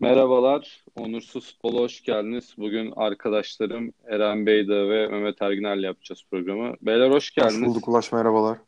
[0.00, 2.54] Merhabalar, Onursuz Futbol'a hoş geldiniz.
[2.58, 6.74] Bugün arkadaşlarım Eren Beyda ve Mehmet Erginer'le yapacağız programı.
[6.82, 7.60] Beyler hoş geldiniz.
[7.60, 8.58] Hoş bulduk Ulaş, merhabalar.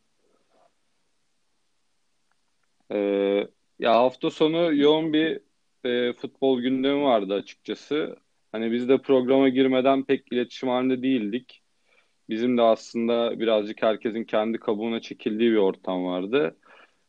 [2.93, 3.48] Ee,
[3.79, 5.40] ya hafta sonu yoğun bir
[5.85, 8.16] e, futbol gündemi vardı açıkçası.
[8.52, 11.62] Hani biz de programa girmeden pek iletişim halinde değildik.
[12.29, 16.56] Bizim de aslında birazcık herkesin kendi kabuğuna çekildiği bir ortam vardı.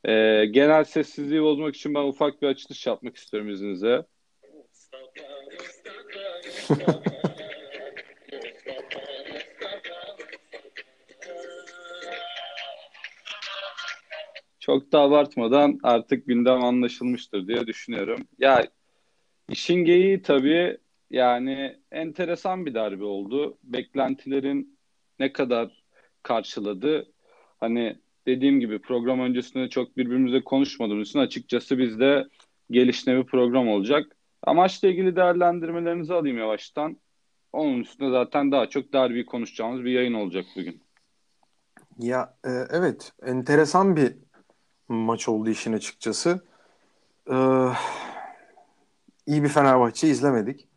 [0.05, 4.05] Ee, genel sessizliği bozmak için ben ufak bir açılış yapmak istiyorum izninizle.
[14.59, 18.27] Çok da abartmadan artık gündem anlaşılmıştır diye düşünüyorum.
[18.39, 18.67] Ya
[19.49, 20.77] işin geyiği tabii
[21.09, 23.57] yani enteresan bir derbi oldu.
[23.63, 24.79] Beklentilerin
[25.19, 25.83] ne kadar
[26.23, 27.11] karşıladı?
[27.59, 32.27] Hani dediğim gibi program öncesinde çok birbirimize konuşmadığımız için açıkçası bizde
[32.71, 34.15] gelişine bir program olacak.
[34.43, 36.97] Amaçla ilgili değerlendirmelerinizi alayım yavaştan.
[37.53, 40.81] Onun üstünde zaten daha çok derbi konuşacağımız bir yayın olacak bugün.
[41.99, 44.13] Ya e, evet enteresan bir
[44.87, 46.41] maç oldu işin açıkçası.
[47.31, 47.67] Ee,
[49.27, 50.67] iyi bir Fenerbahçe izlemedik.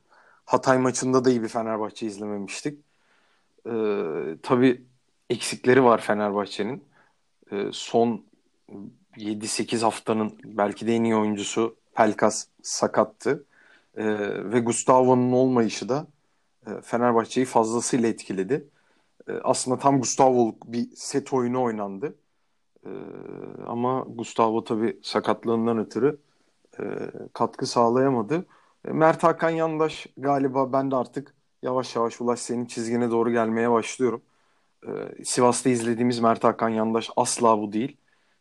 [0.45, 2.79] Hatay maçında da iyi bir Fenerbahçe izlememiştik.
[3.67, 3.71] Ee,
[4.43, 4.85] tabii
[5.31, 6.85] eksikleri var Fenerbahçe'nin.
[7.53, 8.25] Ee, son
[9.17, 13.47] 7-8 haftanın belki de en iyi oyuncusu Pelkas sakattı.
[13.97, 14.05] Ee,
[14.53, 16.07] ve Gustavo'nun olmayışı da
[16.67, 18.69] e, Fenerbahçe'yi fazlasıyla etkiledi.
[19.29, 22.15] Ee, aslında tam Gustavo'luk bir set oyunu oynandı.
[22.87, 22.91] Ee,
[23.67, 26.19] ama Gustavo tabii sakatlığından ötürü
[26.81, 26.85] e,
[27.33, 28.47] katkı sağlayamadı.
[28.89, 33.71] E, Mert Hakan Yandaş galiba ben de artık yavaş yavaş Ulaş senin çizgine doğru gelmeye
[33.71, 34.23] başlıyorum.
[34.87, 37.97] E, Sivas'ta izlediğimiz Mert Hakan Yandaş asla bu değil.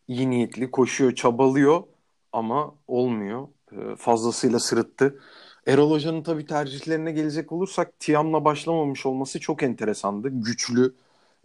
[0.07, 1.83] İyi niyetli, koşuyor, çabalıyor
[2.31, 3.47] ama olmuyor.
[3.71, 5.19] E, fazlasıyla sırıttı.
[5.67, 10.29] Erol Hoca'nın tabii tercihlerine gelecek olursak Tiam'la başlamamış olması çok enteresandı.
[10.31, 10.95] Güçlü,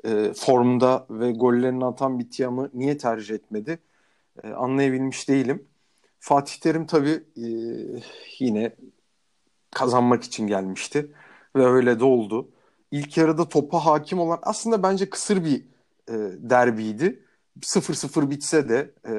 [0.05, 3.79] e, formda ve gollerini atan bir Tiam'ı niye tercih etmedi
[4.45, 5.69] e, anlayabilmiş değilim.
[6.21, 7.47] Fatih Terim tabii e,
[8.39, 8.77] yine
[9.71, 11.13] kazanmak için gelmişti
[11.57, 12.49] ve öyle de oldu.
[12.91, 15.57] İlk yarıda topa hakim olan aslında bence kısır bir
[16.09, 16.15] e,
[16.51, 17.25] derbiydi.
[17.61, 19.13] 0-0 bitse de e,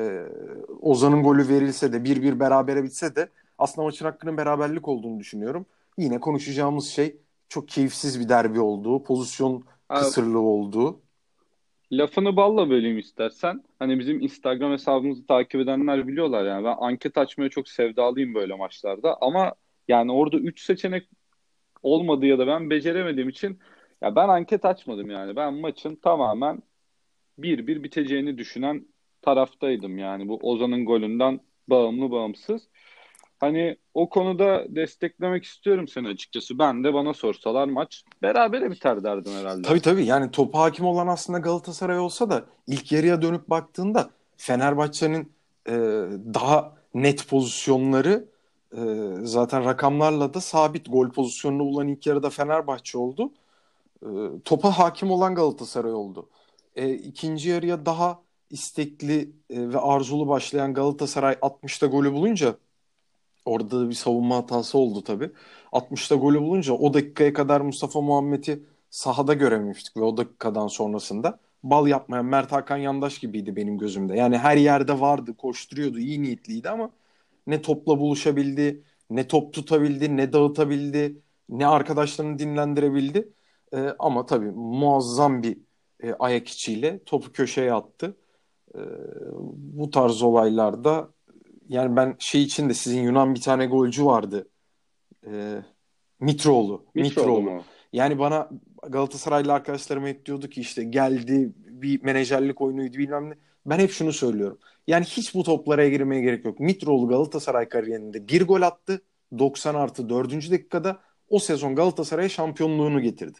[0.81, 5.65] Ozan'ın golü verilse de 1-1 berabere bitse de aslında maçın hakkının beraberlik olduğunu düşünüyorum.
[5.97, 7.17] Yine konuşacağımız şey
[7.49, 11.01] çok keyifsiz bir derbi olduğu, pozisyon kısırlığı olduğu.
[11.91, 13.63] Lafını balla böleyim istersen.
[13.79, 16.65] Hani bizim Instagram hesabımızı takip edenler biliyorlar yani.
[16.65, 19.17] Ben anket açmaya çok sevdalıyım böyle maçlarda.
[19.21, 19.53] Ama
[19.87, 21.07] yani orada 3 seçenek
[21.83, 23.59] olmadı ya da ben beceremediğim için
[24.01, 25.35] ya ben anket açmadım yani.
[25.35, 26.63] Ben maçın tamamen
[27.39, 28.85] 1-1 biteceğini düşünen
[29.21, 30.27] taraftaydım yani.
[30.27, 32.61] Bu Ozan'ın golünden bağımlı bağımsız.
[33.39, 36.59] Hani o konuda desteklemek istiyorum seni açıkçası.
[36.59, 39.61] Ben de bana sorsalar maç berabere biter derdim herhalde.
[39.61, 45.31] Tabii tabii yani topa hakim olan aslında Galatasaray olsa da ilk yarıya dönüp baktığında Fenerbahçe'nin
[45.67, 45.73] e,
[46.33, 48.25] daha net pozisyonları
[48.77, 48.81] e,
[49.23, 53.31] zaten rakamlarla da sabit gol pozisyonunu bulan ilk yarıda Fenerbahçe oldu.
[54.03, 54.09] E,
[54.45, 56.29] topa hakim olan Galatasaray oldu.
[56.75, 62.55] E, ikinci yarıya daha istekli e, ve arzulu başlayan Galatasaray 60'ta golü bulunca
[63.45, 65.31] Orada da bir savunma hatası oldu tabii.
[65.71, 71.87] 60'ta golü bulunca o dakikaya kadar Mustafa Muhammed'i sahada görememiştik ve o dakikadan sonrasında bal
[71.87, 74.15] yapmayan Mert Hakan Yandaş gibiydi benim gözümde.
[74.17, 76.91] Yani her yerde vardı, koşturuyordu, iyi niyetliydi ama
[77.51, 83.33] ne topla buluşabildi, ne top tutabildi, ne dağıtabildi, ne arkadaşlarını dinlendirebildi.
[83.73, 85.57] Ee, ama tabii muazzam bir
[86.03, 88.17] e, ayak içiyle topu köşeye attı.
[88.75, 88.79] Ee,
[89.55, 91.09] bu tarz olaylarda
[91.69, 94.49] yani ben şey için de sizin Yunan bir tane golcü vardı.
[95.27, 95.61] E,
[96.19, 96.85] Mitroğlu.
[96.95, 97.41] Mitroğlu.
[97.41, 97.63] Mitroğlu.
[97.93, 98.49] Yani bana
[98.89, 103.33] Galatasaraylı arkadaşlarım hep diyordu ki işte geldi bir menajerlik oyunuydu bilmem ne.
[103.65, 104.59] Ben hep şunu söylüyorum.
[104.87, 106.59] Yani hiç bu toplara girmeye gerek yok.
[106.59, 109.01] Mitroğlu Galatasaray kariyerinde bir gol attı.
[109.39, 110.51] 90 artı 4.
[110.51, 110.99] dakikada
[111.29, 113.39] o sezon Galatasaray'a şampiyonluğunu getirdi.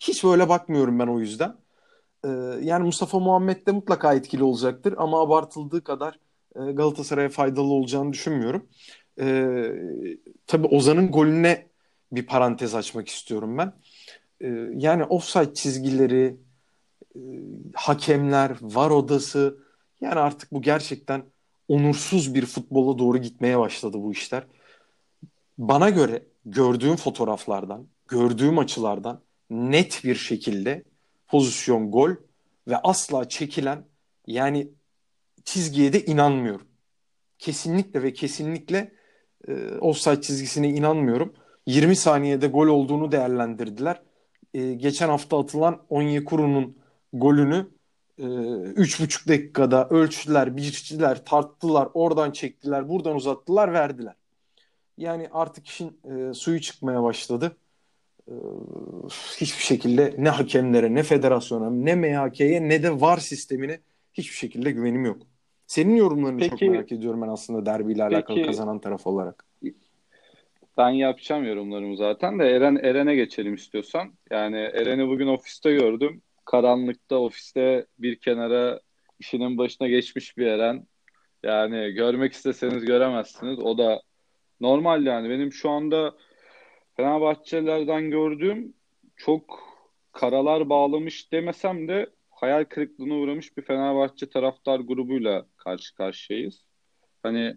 [0.00, 1.56] Hiç böyle bakmıyorum ben o yüzden.
[2.24, 2.28] Ee,
[2.62, 6.18] yani Mustafa Muhammed de mutlaka etkili olacaktır ama abartıldığı kadar
[6.56, 8.68] e, Galatasaray'a faydalı olacağını düşünmüyorum.
[9.20, 9.56] E,
[10.46, 11.66] tabii Ozan'ın golüne
[12.12, 13.72] bir parantez açmak istiyorum ben.
[14.40, 16.36] E, yani offside çizgileri,
[17.16, 17.20] e,
[17.74, 19.58] hakemler, var odası
[20.02, 21.24] yani artık bu gerçekten
[21.68, 24.46] onursuz bir futbola doğru gitmeye başladı bu işler.
[25.58, 30.84] Bana göre gördüğüm fotoğraflardan, gördüğüm açılardan net bir şekilde
[31.28, 32.10] pozisyon gol
[32.68, 33.84] ve asla çekilen
[34.26, 34.68] yani
[35.44, 36.66] çizgiye de inanmıyorum.
[37.38, 38.92] Kesinlikle ve kesinlikle
[39.48, 41.34] e, offside çizgisine inanmıyorum.
[41.66, 44.02] 20 saniyede gol olduğunu değerlendirdiler.
[44.54, 46.78] E, geçen hafta atılan Onyekuru'nun
[47.12, 47.66] golünü
[48.76, 54.14] üç buçuk dakikada ölçtüler, biçtiler, tarttılar, oradan çektiler, buradan uzattılar, verdiler.
[54.98, 57.56] Yani artık işin e, suyu çıkmaya başladı.
[58.28, 58.34] E,
[59.36, 63.80] hiçbir şekilde ne hakemlere, ne federasyona, ne MHK'ye, ne de VAR sistemine
[64.14, 65.22] hiçbir şekilde güvenim yok.
[65.66, 69.44] Senin yorumlarını peki, çok merak ediyorum ben aslında derbiyle alakalı peki, kazanan taraf olarak.
[70.78, 74.12] Ben yapacağım yorumlarımı zaten de Eren Eren'e geçelim istiyorsan.
[74.30, 76.22] Yani Eren'i bugün ofiste gördüm.
[76.44, 78.80] Karanlıkta ofiste bir kenara
[79.18, 80.86] işinin başına geçmiş bir Eren.
[81.42, 83.58] Yani görmek isteseniz göremezsiniz.
[83.58, 84.02] O da
[84.60, 85.30] normal yani.
[85.30, 86.14] Benim şu anda
[86.96, 88.74] Fenerbahçelilerden gördüğüm
[89.16, 89.72] çok
[90.12, 96.64] karalar bağlamış demesem de hayal kırıklığına uğramış bir Fenerbahçe taraftar grubuyla karşı karşıyayız.
[97.22, 97.56] Hani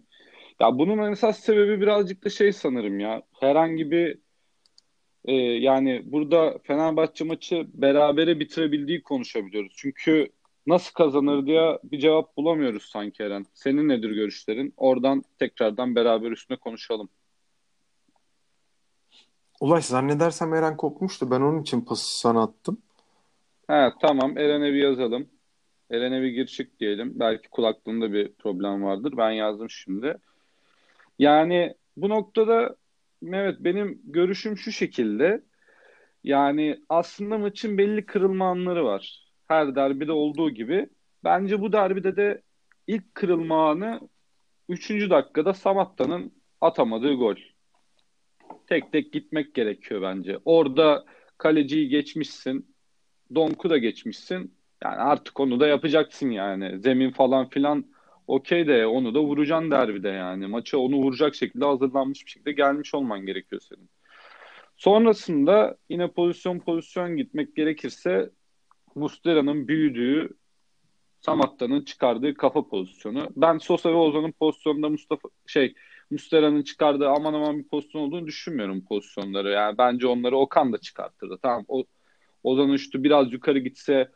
[0.60, 3.22] ya bunun esas sebebi birazcık da şey sanırım ya.
[3.40, 4.18] Herhangi bir
[5.26, 9.72] e, yani burada Fenerbahçe maçı berabere bitirebildiği konuşabiliyoruz.
[9.76, 10.28] Çünkü
[10.66, 13.46] nasıl kazanır diye bir cevap bulamıyoruz sanki Eren.
[13.54, 14.74] Senin nedir görüşlerin?
[14.76, 17.08] Oradan tekrardan beraber üstüne konuşalım.
[19.60, 21.30] Ulaş zannedersem Eren kopmuştu.
[21.30, 22.82] Ben onun için pası sana attım.
[23.66, 25.28] Ha tamam Eren'e bir yazalım.
[25.90, 27.12] Eren'e bir gir çık diyelim.
[27.14, 29.14] Belki kulaklığında bir problem vardır.
[29.16, 30.18] Ben yazdım şimdi.
[31.18, 32.76] Yani bu noktada
[33.22, 35.42] evet benim görüşüm şu şekilde.
[36.24, 39.32] Yani aslında maçın belli kırılma anları var.
[39.48, 40.88] Her derbide olduğu gibi.
[41.24, 42.42] Bence bu derbide de
[42.86, 44.00] ilk kırılma anı
[44.68, 44.90] 3.
[44.90, 47.36] dakikada Samatta'nın atamadığı gol.
[48.66, 50.38] Tek tek gitmek gerekiyor bence.
[50.44, 51.04] Orada
[51.38, 52.74] kaleciyi geçmişsin.
[53.34, 54.54] Donk'u da geçmişsin.
[54.84, 56.80] Yani artık onu da yapacaksın yani.
[56.80, 57.84] Zemin falan filan
[58.26, 60.46] okey de onu da vuracaksın derbide yani.
[60.46, 63.90] Maça onu vuracak şekilde hazırlanmış bir şekilde gelmiş olman gerekiyor senin.
[64.76, 68.30] Sonrasında yine pozisyon pozisyon gitmek gerekirse
[68.94, 70.28] Mustera'nın büyüdüğü
[71.20, 73.28] Samatta'nın çıkardığı kafa pozisyonu.
[73.36, 75.74] Ben Sosa ve Ozan'ın pozisyonunda Mustafa şey
[76.10, 79.50] Mustera'nın çıkardığı aman aman bir pozisyon olduğunu düşünmüyorum pozisyonları.
[79.50, 81.38] Yani bence onları Okan da çıkarttırdı.
[81.42, 81.84] Tamam o
[82.42, 84.10] Ozan Üçlü biraz yukarı gitse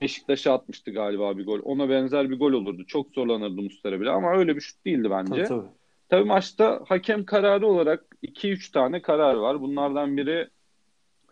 [0.00, 1.60] Beşiktaş'a atmıştı galiba bir gol.
[1.64, 2.84] Ona benzer bir gol olurdu.
[2.86, 5.44] Çok zorlanırdı Mustera bile ama öyle bir şut değildi bence.
[5.44, 5.68] Tabii, tabii.
[6.08, 9.60] tabii maçta hakem kararı olarak 2-3 tane karar var.
[9.60, 10.48] Bunlardan biri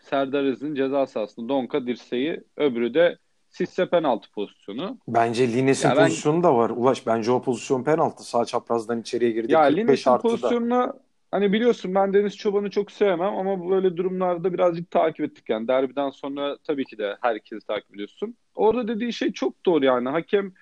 [0.00, 3.18] Serdar Aziz'in ceza sahasında Donka dirseği, öbürü de
[3.50, 4.98] Sisse penaltı pozisyonu.
[5.08, 6.70] Bence Lines'in yani pozisyonu da var.
[6.70, 8.24] Ulaş bence o pozisyon penaltı.
[8.24, 9.52] Sağ çaprazdan içeriye girdi.
[9.52, 10.92] Ya Lines'in pozisyonuna
[11.34, 15.68] Hani biliyorsun ben Deniz Çoban'ı çok sevmem ama böyle durumlarda birazcık takip ettik yani.
[15.68, 18.36] Derbiden sonra tabii ki de herkesi takip ediyorsun.
[18.54, 20.08] Orada dediği şey çok doğru yani.
[20.08, 20.52] Hakem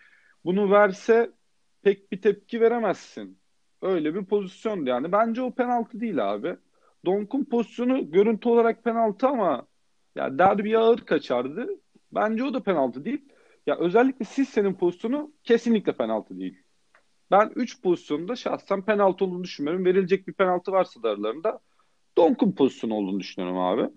[0.44, 1.30] bunu verse
[1.82, 3.38] pek bir tepki veremezsin.
[3.82, 5.12] Öyle bir pozisyon yani.
[5.12, 6.56] Bence o penaltı değil abi.
[7.06, 9.66] Donk'un pozisyonu görüntü olarak penaltı ama
[10.16, 11.68] ya derbi ağır kaçardı.
[12.12, 13.28] Bence o da penaltı değil.
[13.66, 16.62] Ya özellikle siz senin pozisyonu kesinlikle penaltı değil.
[17.32, 19.84] Ben 3 pozisyonda şahsen penaltı olduğunu düşünmüyorum.
[19.84, 21.60] Verilecek bir penaltı varsa da aralarında
[22.16, 23.88] Donk'un pozisyonu olduğunu düşünüyorum abi.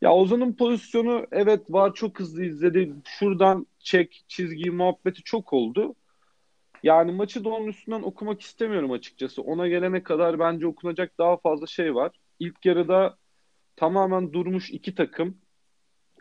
[0.00, 2.94] Ya Ozan'ın pozisyonu evet var çok hızlı izledi.
[3.04, 5.94] Şuradan çek çizgi muhabbeti çok oldu.
[6.82, 9.42] Yani maçı da onun üstünden okumak istemiyorum açıkçası.
[9.42, 12.12] Ona gelene kadar bence okunacak daha fazla şey var.
[12.38, 13.16] İlk yarıda
[13.76, 15.38] tamamen durmuş iki takım.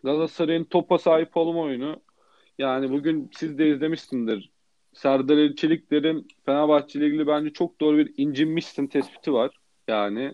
[0.04, 2.02] Galatasaray'ın topa sahip olma oyunu.
[2.60, 4.52] Yani bugün siz de izlemişsindir.
[4.94, 9.60] Serdar Çelikler'in Fenerbahçe ile ilgili bence çok doğru bir incinmişsin tespiti var.
[9.88, 10.32] Yani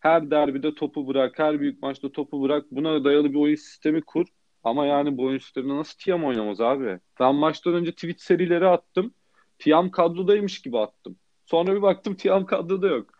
[0.00, 2.66] her derbide topu bırak, her büyük maçta topu bırak.
[2.70, 4.26] Buna dayalı bir oyun sistemi kur.
[4.64, 6.98] Ama yani bu oyun sisteminde nasıl Tiam oynamaz abi?
[7.20, 9.14] Ben maçtan önce tweet serileri attım.
[9.58, 11.16] Tiam kadrodaymış gibi attım.
[11.46, 13.10] Sonra bir baktım Tiam kadroda yok.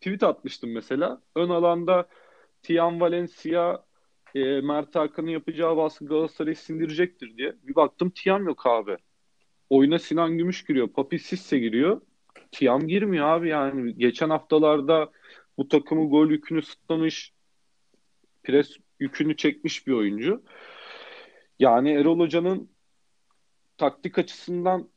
[0.00, 1.22] Tweet atmıştım mesela.
[1.36, 2.08] Ön alanda
[2.62, 3.84] Tiam Valencia,
[4.34, 7.56] e, Mert Hakan'ın yapacağı baskı Galatasaray'ı sindirecektir diye.
[7.62, 8.96] Bir baktım Tiam yok abi.
[9.72, 10.88] Oyuna Sinan Gümüş giriyor.
[10.88, 12.00] Papi Sisse giriyor.
[12.50, 13.94] Tiam girmiyor abi yani.
[13.94, 15.10] Geçen haftalarda
[15.58, 17.32] bu takımı gol yükünü sıtlamış,
[18.42, 20.42] pres yükünü çekmiş bir oyuncu.
[21.58, 22.70] Yani Erol Hoca'nın
[23.78, 24.88] taktik açısından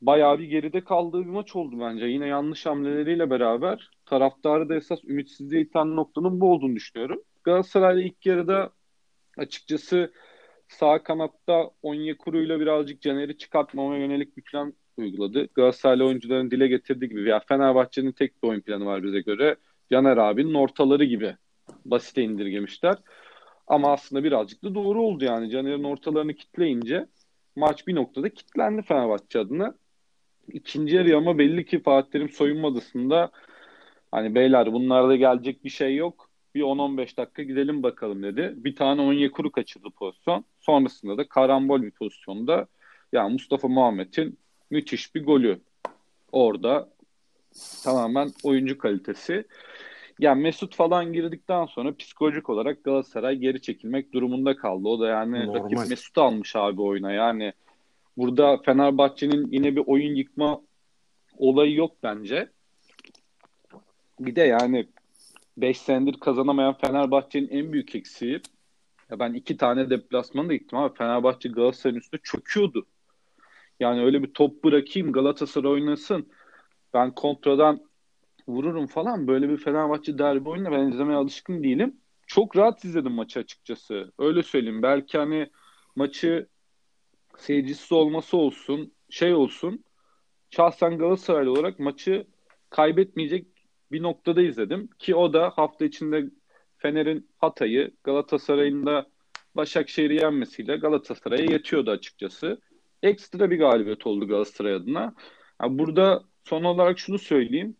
[0.00, 2.04] bayağı bir geride kaldığı bir maç oldu bence.
[2.04, 7.22] Yine yanlış hamleleriyle beraber taraftarı da esas ümitsizliğe iten noktanın bu olduğunu düşünüyorum.
[7.44, 8.70] Galatasaray'da ilk yarıda
[9.38, 10.12] açıkçası
[10.70, 15.48] sağ kanatta Onyekuru'yla birazcık Caner'i çıkartmama yönelik bir plan uyguladı.
[15.54, 19.56] Galatasaraylı oyuncuların dile getirdiği gibi ya Fenerbahçe'nin tek bir oyun planı var bize göre.
[19.92, 21.36] Caner abinin ortaları gibi
[21.84, 22.96] basite indirgemişler.
[23.66, 25.50] Ama aslında birazcık da doğru oldu yani.
[25.50, 27.06] Caner'in ortalarını kitleyince
[27.56, 29.74] maç bir noktada kitlendi Fenerbahçe adına.
[30.52, 33.32] İkinci yarı ama belli ki Fatih Terim soyunma odasında
[34.12, 36.29] Hani beyler bunlarda gelecek bir şey yok.
[36.54, 38.54] Bir 10-15 dakika gidelim bakalım dedi.
[38.56, 40.44] Bir tane Onyekuru kaçırdı pozisyon.
[40.60, 42.66] Sonrasında da karambol bir pozisyonda
[43.12, 44.38] yani Mustafa Muhammed'in
[44.70, 45.60] müthiş bir golü.
[46.32, 46.88] Orada
[47.84, 49.44] tamamen oyuncu kalitesi.
[50.18, 54.88] Yani Mesut falan girdikten sonra psikolojik olarak Galatasaray geri çekilmek durumunda kaldı.
[54.88, 55.64] O da yani Normal.
[55.64, 57.12] rakip Mesut almış abi oyuna.
[57.12, 57.52] Yani
[58.16, 60.60] burada Fenerbahçe'nin yine bir oyun yıkma
[61.38, 62.48] olayı yok bence.
[64.20, 64.86] Bir de yani
[65.60, 68.40] 5 senedir kazanamayan Fenerbahçe'nin en büyük eksiği
[69.10, 72.86] ya ben iki tane deplasmana da gittim ama Fenerbahçe Galatasaray'ın üstünde çöküyordu.
[73.80, 76.28] Yani öyle bir top bırakayım Galatasaray oynasın.
[76.94, 77.80] Ben kontradan
[78.48, 79.26] vururum falan.
[79.26, 81.96] Böyle bir Fenerbahçe derbi oyununa ben izlemeye alışkın değilim.
[82.26, 84.12] Çok rahat izledim maçı açıkçası.
[84.18, 84.82] Öyle söyleyeyim.
[84.82, 85.50] Belki hani
[85.96, 86.46] maçı
[87.38, 89.84] seyircisiz olması olsun, şey olsun.
[90.50, 92.26] Şahsen Galatasaraylı olarak maçı
[92.70, 93.46] kaybetmeyecek
[93.92, 94.88] bir noktada izledim.
[94.98, 96.24] Ki o da hafta içinde
[96.78, 99.06] Fener'in Hatay'ı, Galatasaray'ın da
[99.54, 102.60] Başakşehir'i yenmesiyle Galatasaray'a yetiyordu açıkçası.
[103.02, 105.14] Ekstra bir galibiyet oldu Galatasaray adına.
[105.62, 107.76] Yani burada son olarak şunu söyleyeyim.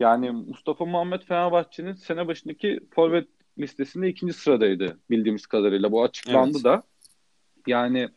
[0.00, 5.92] Yani Mustafa Muhammed Fenerbahçe'nin sene başındaki forvet listesinde ikinci sıradaydı bildiğimiz kadarıyla.
[5.92, 6.64] Bu açıklandı Evet.
[6.64, 6.82] da.
[7.66, 8.08] Yani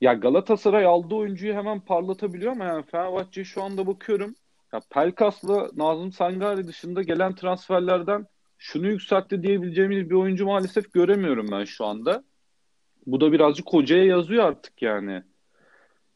[0.00, 4.34] ya Galatasaray aldığı oyuncuyu hemen parlatabiliyor ama yani Fenerbahçe'ye şu anda bakıyorum.
[4.72, 8.26] Ya Pelkas'la Nazım Sangari dışında gelen transferlerden
[8.58, 12.24] şunu yükseltti diyebileceğimiz bir oyuncu maalesef göremiyorum ben şu anda.
[13.06, 15.22] Bu da birazcık hocaya yazıyor artık yani.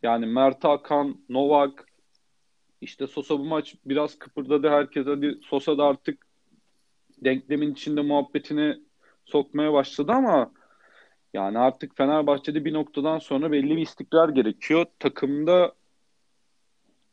[0.02, 1.86] Yani Mert Hakan, Novak,
[2.80, 4.68] işte Sosa bu maç biraz kıpırdadı.
[4.68, 6.26] Herkes hadi Sosa da artık
[7.24, 8.78] denklemin içinde muhabbetini
[9.24, 10.52] sokmaya başladı ama
[11.34, 14.86] yani artık Fenerbahçe'de bir noktadan sonra belli bir istikrar gerekiyor.
[14.98, 15.72] Takımda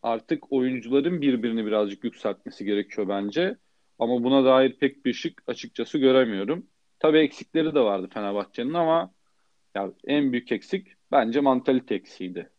[0.03, 3.57] artık oyuncuların birbirini birazcık yükseltmesi gerekiyor bence.
[3.99, 6.67] Ama buna dair pek bir ışık açıkçası göremiyorum.
[6.99, 9.11] Tabii eksikleri de vardı Fenerbahçe'nin ama
[9.75, 12.49] ya en büyük eksik bence mantalite eksiğiydi.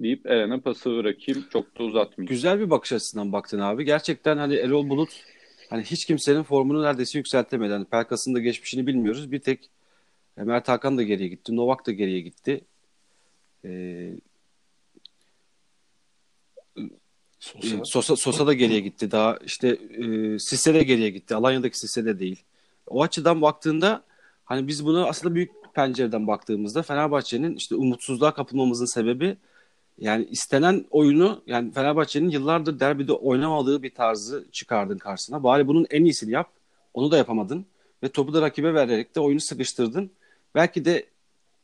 [0.00, 1.44] Deyip Eren'e pası bırakayım.
[1.52, 2.28] Çok da uzatmayayım.
[2.28, 3.84] Güzel bir bakış açısından baktın abi.
[3.84, 5.24] Gerçekten hani Erol Bulut
[5.70, 7.72] hani hiç kimsenin formunu neredeyse yükseltemedi.
[7.72, 9.32] Hani Pelkas'ın da geçmişini bilmiyoruz.
[9.32, 9.70] Bir tek
[10.36, 11.56] Mert Hakan da geriye gitti.
[11.56, 12.60] Novak da geriye gitti.
[13.64, 14.12] Ee,
[17.40, 17.84] Sosa.
[17.84, 19.10] Sosa, Sosa da geriye gitti.
[19.10, 21.34] Daha işte e, Sisse de geriye gitti.
[21.34, 22.42] Alanya'daki Sisse de değil.
[22.86, 24.02] O açıdan baktığında
[24.44, 29.36] hani biz bunu aslında büyük pencereden baktığımızda Fenerbahçe'nin işte umutsuzluğa kapılmamızın sebebi
[29.98, 35.42] yani istenen oyunu yani Fenerbahçe'nin yıllardır derbide oynamadığı bir tarzı çıkardın karşısına.
[35.42, 36.50] Bari bunun en iyisini yap.
[36.94, 37.66] Onu da yapamadın.
[38.02, 40.10] Ve topu da rakibe vererek de oyunu sıkıştırdın.
[40.54, 41.06] Belki de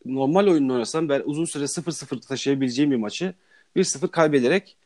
[0.05, 3.35] normal oyununu oynasan ben uzun süre 0-0 taşıyabileceğim bir maçı
[3.77, 4.77] 1-0 kaybederek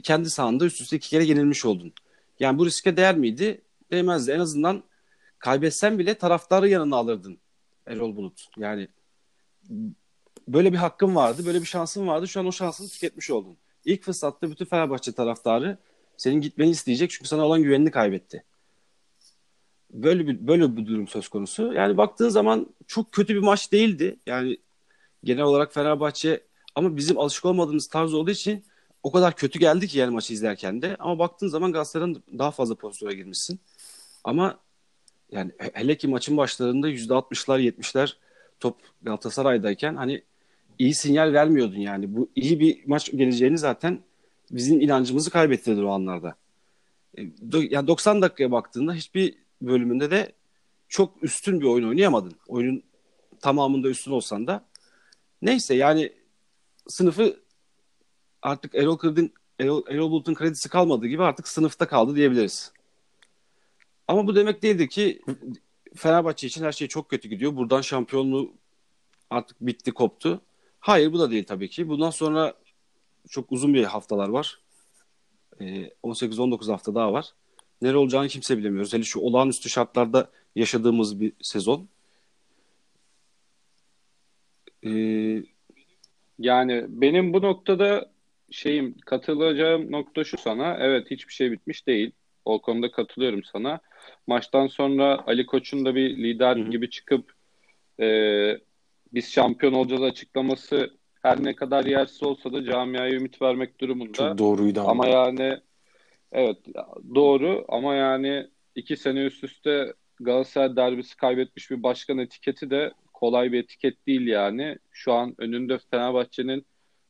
[0.00, 1.92] kendi sahanda üst üste iki kere yenilmiş oldun.
[2.40, 3.60] Yani bu riske değer miydi?
[3.90, 4.30] Değmezdi.
[4.30, 4.82] En azından
[5.38, 7.38] kaybetsen bile taraftarı yanına alırdın
[7.86, 8.46] Erol Bulut.
[8.56, 8.88] Yani
[10.48, 12.28] böyle bir hakkın vardı, böyle bir şansın vardı.
[12.28, 13.56] Şu an o şansını tüketmiş oldun.
[13.84, 15.78] İlk fırsatta bütün Fenerbahçe taraftarı
[16.16, 18.44] senin gitmeni isteyecek çünkü sana olan güvenini kaybetti.
[19.90, 21.72] Böyle bir böyle bir durum söz konusu.
[21.72, 24.16] Yani baktığın zaman çok kötü bir maç değildi.
[24.26, 24.56] Yani
[25.24, 26.40] genel olarak Fenerbahçe
[26.74, 28.64] ama bizim alışık olmadığımız tarz olduğu için
[29.02, 30.96] o kadar kötü geldi ki yani maçı izlerken de.
[30.98, 33.60] Ama baktığın zaman Galatasaray'ın daha fazla pozisyona girmişsin.
[34.24, 34.58] Ama
[35.30, 38.16] yani he- hele ki maçın başlarında %60'lar 70'ler
[38.60, 40.22] top Galatasaray'dayken hani
[40.78, 42.16] iyi sinyal vermiyordun yani.
[42.16, 44.00] Bu iyi bir maç geleceğini zaten
[44.50, 46.36] bizim inancımızı kaybettirdi o anlarda.
[47.18, 47.22] E,
[47.70, 50.32] Yani 90 dakikaya baktığında hiçbir bölümünde de
[50.88, 52.32] çok üstün bir oyun oynayamadın.
[52.48, 52.82] Oyunun
[53.40, 54.64] tamamında üstün olsan da
[55.42, 56.12] neyse yani
[56.88, 57.41] sınıfı
[58.42, 62.72] artık Erol Kırdı'nın Erol, Erol Bulut'un kredisi kalmadığı gibi artık sınıfta kaldı diyebiliriz.
[64.08, 65.22] Ama bu demek değildir ki
[65.94, 67.56] Fenerbahçe için her şey çok kötü gidiyor.
[67.56, 68.52] Buradan şampiyonluğu
[69.30, 70.40] artık bitti, koptu.
[70.80, 71.88] Hayır bu da değil tabii ki.
[71.88, 72.54] Bundan sonra
[73.28, 74.60] çok uzun bir haftalar var.
[75.60, 77.34] Ee, 18-19 hafta daha var.
[77.82, 78.92] Nere olacağını kimse bilemiyoruz.
[78.92, 81.88] Hele şu olağanüstü şartlarda yaşadığımız bir sezon.
[84.84, 85.44] Ee,
[86.38, 88.11] Yani benim bu noktada
[88.52, 90.76] şeyim katılacağım nokta şu sana.
[90.80, 92.12] Evet hiçbir şey bitmiş değil.
[92.44, 93.80] O konuda katılıyorum sana.
[94.26, 96.70] Maçtan sonra Ali Koç'un da bir lider Hı hı.
[96.70, 97.32] gibi çıkıp
[98.00, 98.06] e,
[99.12, 100.90] biz şampiyon olacağız açıklaması
[101.22, 104.12] her ne kadar yersiz olsa da camiaya ümit vermek durumunda.
[104.12, 104.90] Çok doğruydu ama.
[104.90, 105.58] Ama yani
[106.32, 106.56] evet
[107.14, 113.52] doğru ama yani iki sene üst üste Galatasaray derbisi kaybetmiş bir başkan etiketi de kolay
[113.52, 114.78] bir etiket değil yani.
[114.90, 116.66] Şu an önünde Fenerbahçe'nin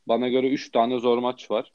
[0.09, 1.73] bana göre 3 tane zor maç var.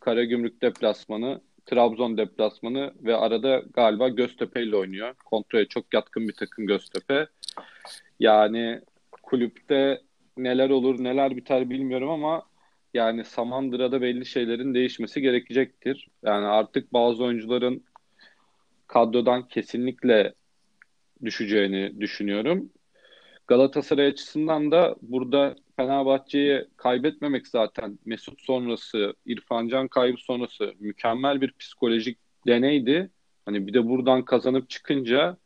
[0.00, 5.14] Karagümrük deplasmanı, Trabzon deplasmanı ve arada galiba Göztepe ile oynuyor.
[5.24, 7.26] Kontrole çok yatkın bir takım Göztepe.
[8.20, 8.80] Yani
[9.22, 10.00] kulüpte
[10.36, 12.42] neler olur neler biter bilmiyorum ama
[12.94, 16.08] yani Samandıra'da belli şeylerin değişmesi gerekecektir.
[16.24, 17.84] Yani artık bazı oyuncuların
[18.86, 20.34] kadrodan kesinlikle
[21.24, 22.70] düşeceğini düşünüyorum.
[23.46, 32.18] Galatasaray açısından da burada Fenerbahçe'yi kaybetmemek zaten Mesut sonrası, İrfancan kaybı sonrası mükemmel bir psikolojik
[32.46, 33.10] deneydi.
[33.44, 35.36] Hani bir de buradan kazanıp çıkınca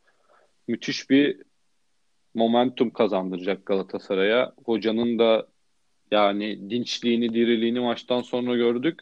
[0.68, 1.42] müthiş bir
[2.34, 4.52] momentum kazandıracak Galatasaray'a.
[4.64, 5.46] Hocanın da
[6.10, 9.00] yani dinçliğini, diriliğini maçtan sonra gördük.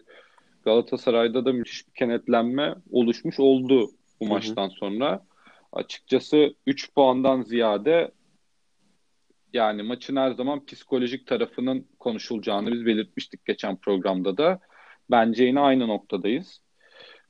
[0.65, 4.33] Galatasaray'da da müthiş bir kenetlenme oluşmuş oldu bu hı hı.
[4.35, 5.25] maçtan sonra.
[5.73, 8.11] Açıkçası 3 puandan ziyade
[9.53, 14.61] yani maçın her zaman psikolojik tarafının konuşulacağını biz belirtmiştik geçen programda da.
[15.11, 16.61] Bence yine aynı noktadayız.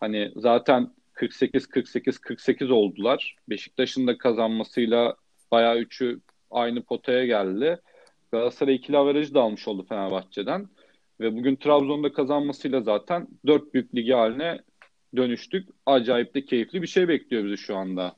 [0.00, 3.36] Hani zaten 48-48-48 oldular.
[3.48, 5.16] Beşiktaş'ın da kazanmasıyla
[5.50, 6.20] bayağı üçü
[6.50, 7.80] aynı potaya geldi.
[8.32, 10.68] Galatasaray ikili averajı da almış oldu Fenerbahçe'den.
[11.20, 14.60] Ve bugün Trabzon'da kazanmasıyla zaten dört büyük ligi haline
[15.16, 15.68] dönüştük.
[15.86, 18.16] Acayip de keyifli bir şey bekliyor bizi şu anda.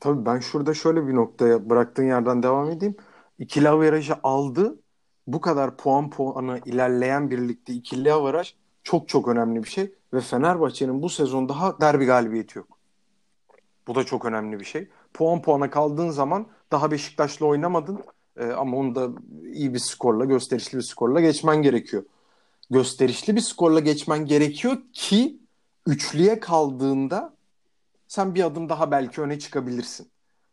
[0.00, 2.96] Tabii ben şurada şöyle bir noktaya bıraktığın yerden devam edeyim.
[3.38, 4.80] İkili averajı aldı.
[5.26, 9.94] Bu kadar puan puanı ilerleyen birlikte ikili averaj çok çok önemli bir şey.
[10.12, 12.78] Ve Fenerbahçe'nin bu sezon daha derbi galibiyeti yok.
[13.86, 14.88] Bu da çok önemli bir şey.
[15.14, 18.00] Puan puana kaldığın zaman daha Beşiktaş'la oynamadın.
[18.36, 19.10] Ee, ama onu da
[19.52, 22.04] iyi bir skorla, gösterişli bir skorla geçmen gerekiyor.
[22.70, 25.38] Gösterişli bir skorla geçmen gerekiyor ki
[25.86, 27.34] üçlüye kaldığında
[28.08, 30.08] sen bir adım daha belki öne çıkabilirsin.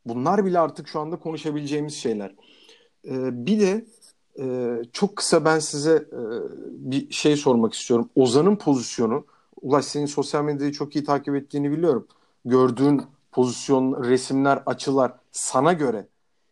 [0.05, 2.35] Bunlar bile artık şu anda konuşabileceğimiz şeyler.
[3.07, 3.86] Ee, bir de
[4.39, 6.22] e, çok kısa ben size e,
[6.69, 8.10] bir şey sormak istiyorum.
[8.15, 9.25] Ozan'ın pozisyonu,
[9.62, 12.07] Ulaş senin sosyal medyayı çok iyi takip ettiğini biliyorum.
[12.45, 16.07] Gördüğün pozisyon, resimler, açılar sana göre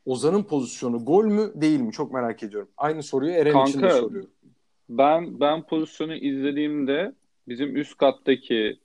[0.05, 1.91] Ozan'ın pozisyonu gol mü değil mi?
[1.91, 2.69] Çok merak ediyorum.
[2.77, 4.29] Aynı soruyu Eren Kanka, için de soruyorum.
[4.89, 7.13] Ben ben pozisyonu izlediğimde
[7.47, 8.79] bizim üst kattaki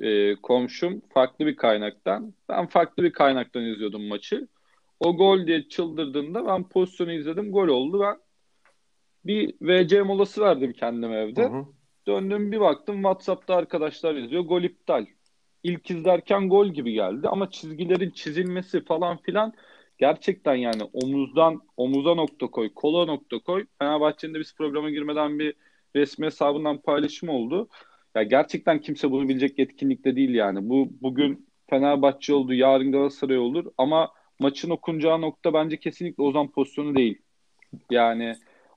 [0.00, 4.48] e, komşum farklı bir kaynaktan, ben farklı bir kaynaktan izliyordum maçı.
[5.00, 7.52] O gol diye çıldırdığında ben pozisyonu izledim.
[7.52, 8.00] Gol oldu.
[8.00, 8.16] Ben
[9.24, 11.42] bir VC molası verdim kendim evde.
[11.42, 11.66] Hı hı.
[12.06, 14.42] Döndüm bir baktım WhatsApp'ta arkadaşlar yazıyor.
[14.42, 15.06] Gol iptal.
[15.62, 19.52] İlk izlerken gol gibi geldi ama çizgilerin çizilmesi falan filan
[19.98, 23.66] gerçekten yani omuzdan omuza nokta koy, kola nokta koy.
[23.78, 25.54] Fenerbahçe'nin de biz programa girmeden bir
[25.96, 27.68] resmi hesabından paylaşım oldu.
[28.14, 30.68] Ya gerçekten kimse bunu bilecek yetkinlikte değil yani.
[30.68, 36.96] Bu bugün Fenerbahçe oldu, yarın Galatasaray olur ama maçın okunacağı nokta bence kesinlikle Ozan pozisyonu
[36.96, 37.22] değil.
[37.90, 38.34] Yani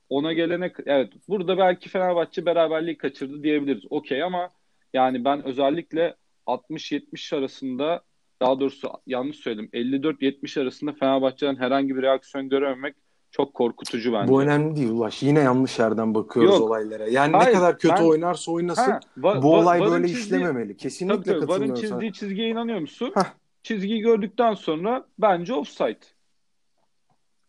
[0.08, 3.84] ona gelene evet burada belki Fenerbahçe beraberliği kaçırdı diyebiliriz.
[3.90, 4.50] Okey ama
[4.94, 6.14] yani ben özellikle
[6.46, 8.02] 60-70 arasında
[8.42, 12.94] daha doğrusu yanlış söyledim 54-70 arasında Fenerbahçe'den herhangi bir reaksiyon görememek
[13.30, 14.32] çok korkutucu bence.
[14.32, 15.22] Bu önemli değil Ulaş.
[15.22, 16.60] Yine yanlış yerden bakıyoruz Yok.
[16.70, 17.08] olaylara.
[17.08, 20.76] Yani Hayır, ne kadar kötü ben, oynarsa oynasın ha, va, bu olay böyle çizdiği, işlememeli.
[20.76, 23.12] Kesinlikle tabii, katılmıyorum Varın çizdiği çizgiye inanıyor musun?
[23.14, 23.39] Heh.
[23.62, 25.98] Çizgiyi gördükten sonra bence offside.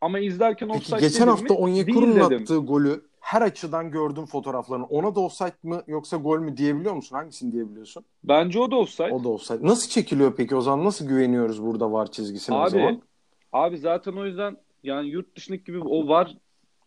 [0.01, 4.85] Ama izlerken Peki, offside geçen hafta Onyekuru'nun attığı golü her açıdan gördüm fotoğraflarını.
[4.85, 7.15] Ona da offside mı yoksa gol mü diyebiliyor musun?
[7.15, 8.05] Hangisini diyebiliyorsun?
[8.23, 9.13] Bence o da offside.
[9.13, 9.67] O da offside.
[9.67, 10.85] Nasıl çekiliyor peki o zaman?
[10.85, 13.01] Nasıl güveniyoruz burada var çizgisine abi, o zaman?
[13.53, 16.37] Abi zaten o yüzden yani yurt dışındaki gibi o var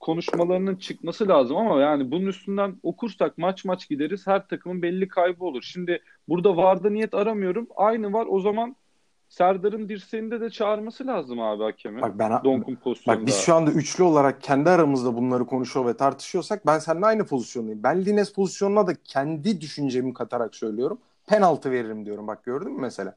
[0.00, 4.26] konuşmalarının çıkması lazım ama yani bunun üstünden okursak maç maç gideriz.
[4.26, 5.62] Her takımın belli kaybı olur.
[5.62, 7.68] Şimdi burada varda niyet aramıyorum.
[7.76, 8.76] Aynı var o zaman
[9.34, 12.02] Serdar'ın dirseğinde de çağırması lazım abi hakemi.
[12.02, 13.20] Bak ben Donk'un pozisyonunda.
[13.20, 17.26] Bak biz şu anda üçlü olarak kendi aramızda bunları konuşuyor ve tartışıyorsak ben seninle aynı
[17.26, 17.82] pozisyondayım.
[17.82, 20.98] Ben Lines pozisyonuna da kendi düşüncemi katarak söylüyorum.
[21.26, 22.26] Penaltı veririm diyorum.
[22.26, 23.16] Bak gördün mü mesela?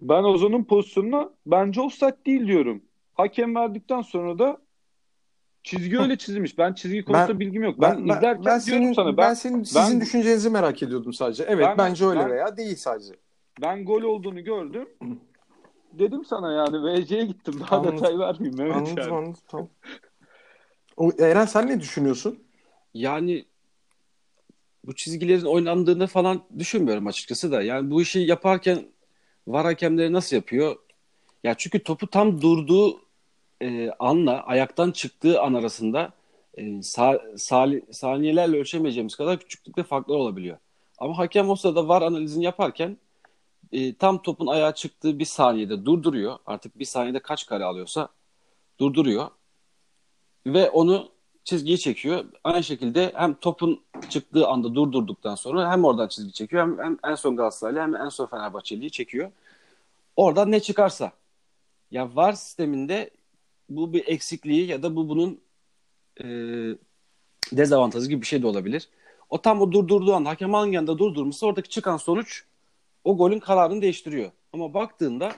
[0.00, 2.82] Ben Ozan'ın pozisyonuna bence offside değil diyorum.
[3.14, 4.58] Hakem verdikten sonra da
[5.62, 6.58] çizgi öyle çizilmiş.
[6.58, 7.80] Ben çizgi konusunda ben, bilgim yok.
[7.80, 9.16] Ben, ben izlerken ben senin, sana.
[9.16, 11.44] Ben, ben senin sizin ben, düşüncenizi merak ediyordum sadece.
[11.48, 13.14] Evet ben, bence öyle ben, veya değil sadece.
[13.62, 14.88] Ben gol olduğunu gördüm.
[15.92, 17.54] Dedim sana yani VC'ye gittim.
[17.60, 17.96] Daha anladım.
[17.96, 19.14] detay vermeyeyim Mehmet anladım, yani.
[19.14, 19.68] Anladım tamam.
[20.96, 22.38] O, Eren sen ne düşünüyorsun?
[22.94, 23.44] Yani
[24.84, 27.62] bu çizgilerin oynandığını falan düşünmüyorum açıkçası da.
[27.62, 28.86] Yani bu işi yaparken
[29.46, 30.76] var hakemleri nasıl yapıyor?
[31.44, 33.00] Ya çünkü topu tam durduğu
[33.62, 36.12] e, anla ayaktan çıktığı an arasında
[36.54, 40.58] e, sa, sali, saniyelerle ölçemeyeceğimiz kadar küçüklükte farklar olabiliyor.
[40.98, 42.96] Ama hakem o sırada var analizini yaparken
[43.72, 46.38] e, tam topun ayağa çıktığı bir saniyede durduruyor.
[46.46, 48.08] Artık bir saniyede kaç kare alıyorsa
[48.80, 49.30] durduruyor.
[50.46, 51.08] Ve onu
[51.44, 52.24] çizgiyi çekiyor.
[52.44, 57.14] Aynı şekilde hem topun çıktığı anda durdurduktan sonra hem oradan çizgi çekiyor hem, hem en
[57.14, 59.30] son Galatasaraylı hem en son Fenerbahçeli'yi çekiyor.
[60.16, 61.12] Oradan ne çıkarsa.
[61.90, 63.10] Ya VAR sisteminde
[63.68, 65.40] bu bir eksikliği ya da bu bunun
[66.20, 66.26] e,
[67.52, 68.88] dezavantajı gibi bir şey de olabilir.
[69.30, 72.44] O tam o durdurduğu anda hakem hangi anda durdurmuşsa oradaki çıkan sonuç
[73.08, 74.30] o golün kararını değiştiriyor.
[74.52, 75.32] Ama baktığında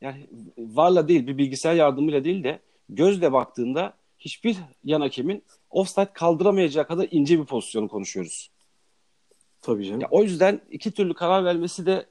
[0.00, 0.26] yani
[0.58, 7.08] varla değil bir bilgisayar yardımıyla değil de gözle baktığında hiçbir yan hakemin offside kaldıramayacağı kadar
[7.10, 8.50] ince bir pozisyonu konuşuyoruz.
[9.62, 10.00] Tabii canım.
[10.00, 12.06] Ya o yüzden iki türlü karar vermesi de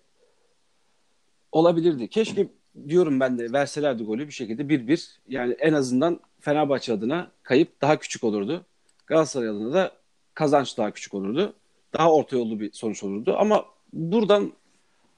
[1.51, 2.07] olabilirdi.
[2.09, 2.47] Keşke
[2.87, 5.17] diyorum ben de verselerdi golü bir şekilde 1-1.
[5.27, 8.65] Yani en azından Fenerbahçe adına kayıp daha küçük olurdu.
[9.07, 9.91] Galatasaray adına da
[10.33, 11.53] kazanç daha küçük olurdu.
[11.93, 13.35] Daha orta yollu bir sonuç olurdu.
[13.37, 14.53] Ama buradan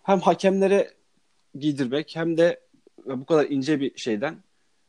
[0.05, 0.93] hem hakemlere
[1.59, 2.59] giydirmek hem de
[3.05, 4.37] bu kadar ince bir şeyden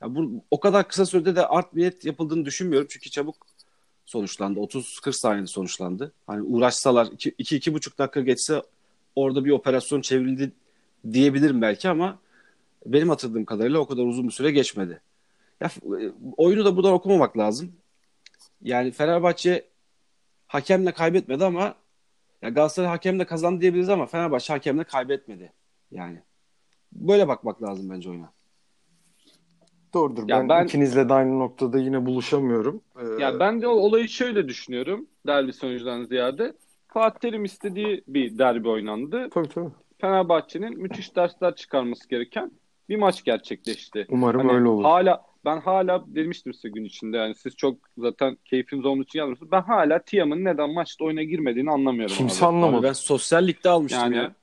[0.03, 2.89] ya bu o kadar kısa sürede de art niyet yapıldığını düşünmüyorum.
[2.91, 3.37] Çünkü çabuk
[4.07, 4.61] sonuçlandı.
[4.61, 6.13] 30-40 saniyede sonuçlandı.
[6.27, 8.63] Hani uğraşsalar 2-2,5 dakika geçse
[9.15, 10.53] orada bir operasyon çevrildi
[11.13, 12.19] diyebilirim belki ama
[12.87, 15.01] benim hatırladığım kadarıyla o kadar uzun bir süre geçmedi.
[15.61, 15.71] Ya,
[16.37, 17.73] oyunu da buradan okumamak lazım.
[18.63, 19.69] Yani Fenerbahçe
[20.47, 21.75] hakemle kaybetmedi ama
[22.43, 25.53] ya Galatasaray hakemle kazandı diyebiliriz ama Fenerbahçe hakemle kaybetmedi.
[25.91, 26.23] Yani
[26.93, 28.33] böyle bakmak lazım bence oyuna.
[29.95, 30.29] Doğrudur.
[30.29, 32.81] Ben, ben ikinizle de aynı noktada yine buluşamıyorum.
[32.99, 33.23] Ee...
[33.23, 35.07] Ya ben de o olayı şöyle düşünüyorum.
[35.27, 36.53] Derbi sonucudan ziyade.
[36.89, 39.29] Fatih Terim istediği bir derbi oynandı.
[39.31, 39.71] Tabii tabii.
[40.01, 42.51] Fenerbahçe'nin müthiş dersler çıkarması gereken
[42.89, 44.07] bir maç gerçekleşti.
[44.09, 44.83] Umarım hani öyle olur.
[44.83, 49.53] Hala ben hala demiştim size gün içinde yani siz çok zaten keyfiniz olduğu için yazmışsınız.
[49.53, 52.17] Ben hala Tiam'ın neden maçta oyuna girmediğini anlamıyorum.
[52.17, 52.55] Kimse abi.
[52.55, 52.77] anlamadı.
[52.77, 54.35] Abi ben sosyal ligde almıştım yani, ya.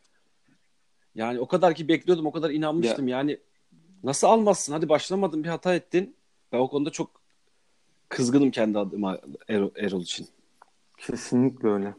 [1.16, 3.08] Yani o kadar ki bekliyordum, o kadar inanmıştım.
[3.08, 3.18] Ya.
[3.18, 3.38] Yani
[4.04, 4.74] nasıl almazsın?
[4.74, 6.16] Hadi başlamadın, bir hata ettin.
[6.52, 7.22] Ben o konuda çok
[8.10, 10.28] kızgınım kendi adıma Erol, Erol için.
[10.98, 11.94] Kesinlikle öyle.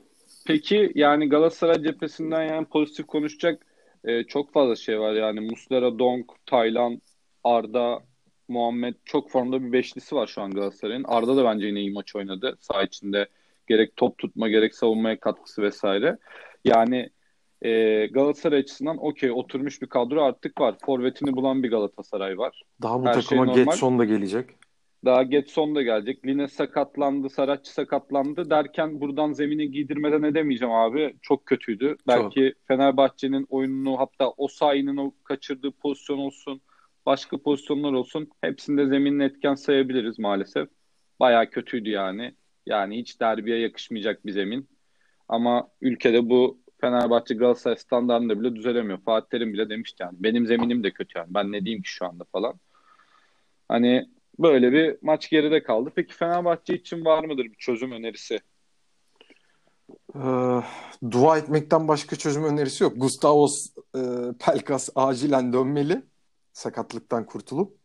[0.46, 3.66] Peki yani Galatasaray cephesinden yani pozitif konuşacak
[4.04, 5.12] e, çok fazla şey var.
[5.12, 7.00] Yani Muslera, Donk, Taylan,
[7.44, 8.02] Arda,
[8.48, 11.04] Muhammed çok formda bir beşlisi var şu an Galatasaray'ın.
[11.04, 12.56] Arda da bence yine iyi maç oynadı.
[12.60, 13.28] Sağ içinde
[13.66, 16.18] gerek top tutma gerek savunmaya katkısı vesaire.
[16.64, 17.10] Yani
[17.62, 20.74] e, Galatasaray açısından okey oturmuş bir kadro artık var.
[20.86, 22.62] Forvetini bulan bir Galatasaray var.
[22.82, 24.50] Daha bu Her takıma şey Getson da gelecek.
[25.04, 26.26] Daha Getson da gelecek.
[26.26, 31.16] Line sakatlandı, Saratçı sakatlandı derken buradan zemini giydirmeden edemeyeceğim abi.
[31.22, 31.96] Çok kötüydü.
[32.06, 32.54] Belki.
[32.68, 36.60] Fenerbahçe'nin oyununu hatta o sayının o kaçırdığı pozisyon olsun,
[37.06, 38.30] başka pozisyonlar olsun.
[38.40, 40.68] Hepsinde zeminin etken sayabiliriz maalesef.
[41.20, 42.34] Baya kötüydü yani.
[42.66, 44.68] Yani hiç derbiye yakışmayacak bir zemin.
[45.28, 48.98] Ama ülkede bu Fenerbahçe Galatasaray standartında bile düzelemiyor.
[48.98, 50.16] Fatih Terim bile demişti yani.
[50.20, 51.28] Benim zeminim de kötü yani.
[51.30, 52.54] Ben ne diyeyim ki şu anda falan.
[53.68, 55.92] Hani böyle bir maç geride kaldı.
[55.94, 58.40] Peki Fenerbahçe için var mıdır bir çözüm önerisi?
[60.14, 60.62] Ee,
[61.10, 62.92] dua etmekten başka çözüm önerisi yok.
[62.96, 64.00] Gustavos e,
[64.38, 66.02] Pelkas acilen dönmeli.
[66.54, 67.78] Sakatlıktan kurtulup.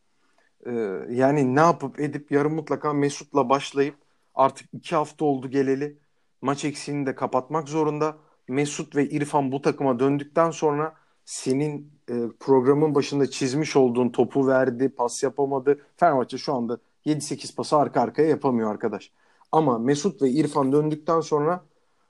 [0.66, 0.72] E,
[1.10, 3.96] yani ne yapıp edip yarın mutlaka Mesut'la başlayıp
[4.36, 6.00] artık iki hafta oldu geleli.
[6.42, 8.18] Maç eksiğini de kapatmak zorunda.
[8.48, 14.90] Mesut ve İrfan bu takıma döndükten sonra senin e, programın başında çizmiş olduğun topu verdi,
[14.90, 15.80] pas yapamadı.
[15.98, 19.12] Fenerbahçe şu anda 7-8 pası arka arkaya yapamıyor arkadaş.
[19.52, 21.66] Ama Mesut ve İrfan döndükten sonra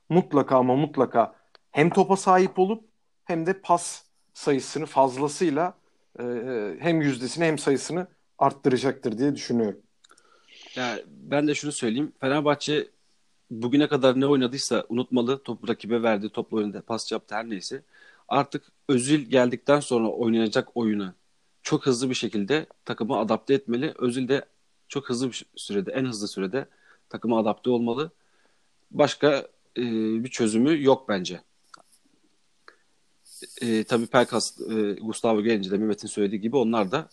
[0.08, 1.34] mutlaka ama mutlaka
[1.70, 2.84] hem topa sahip olup
[3.24, 4.02] hem de pas
[4.34, 5.74] sayısını fazlasıyla
[6.18, 6.24] e,
[6.80, 8.06] hem yüzdesini hem sayısını
[8.38, 9.80] arttıracaktır diye düşünüyorum.
[10.76, 12.12] Ya ben de şunu söyleyeyim.
[12.20, 12.88] Fenerbahçe
[13.50, 15.42] bugüne kadar ne oynadıysa unutmalı.
[15.42, 17.82] Topu rakibe verdi, toplu oyunda pas yaptı her neyse.
[18.28, 21.14] Artık Özil geldikten sonra oynayacak oyunu
[21.62, 23.94] çok hızlı bir şekilde takımı adapte etmeli.
[23.98, 24.44] Özil de
[24.88, 26.66] çok hızlı bir sürede, en hızlı sürede
[27.08, 28.10] takıma adapte olmalı.
[28.90, 29.82] Başka e,
[30.24, 31.40] bir çözümü yok bence.
[33.62, 37.08] E, tabii Pelkas, e, Gustavo gelince de Mehmet'in söylediği gibi onlar da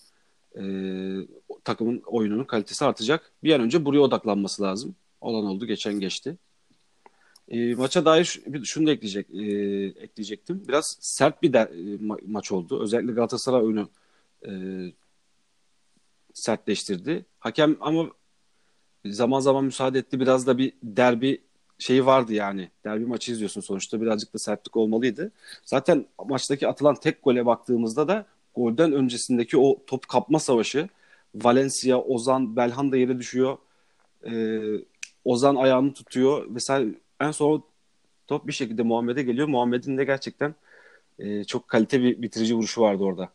[0.55, 0.61] e,
[1.63, 3.31] takımın oyununun kalitesi artacak.
[3.43, 4.95] Bir an önce buraya odaklanması lazım.
[5.21, 6.37] Olan oldu, geçen geçti.
[7.47, 9.43] E, maça dair şunu da ekleyecek, e,
[10.03, 10.63] ekleyecektim.
[10.67, 12.81] Biraz sert bir de, e, ma- maç oldu.
[12.81, 13.89] Özellikle Galatasaray oyunu
[14.47, 14.51] e,
[16.33, 17.25] sertleştirdi.
[17.39, 18.09] Hakem ama
[19.05, 20.19] zaman zaman müsaade etti.
[20.19, 21.41] Biraz da bir derbi
[21.79, 22.69] şeyi vardı yani.
[22.85, 25.31] Derbi maçı izliyorsun sonuçta birazcık da sertlik olmalıydı.
[25.65, 30.89] Zaten maçtaki atılan tek gole baktığımızda da golden öncesindeki o top kapma savaşı
[31.35, 33.57] Valencia, Ozan, Belhan da yere düşüyor.
[34.25, 34.61] Ee,
[35.25, 36.89] Ozan ayağını tutuyor vesaire.
[37.19, 37.63] En son
[38.27, 39.47] top bir şekilde Muhammed'e geliyor.
[39.47, 40.55] Muhammed'in de gerçekten
[41.19, 43.29] e, çok kalite bir bitirici vuruşu vardı orada.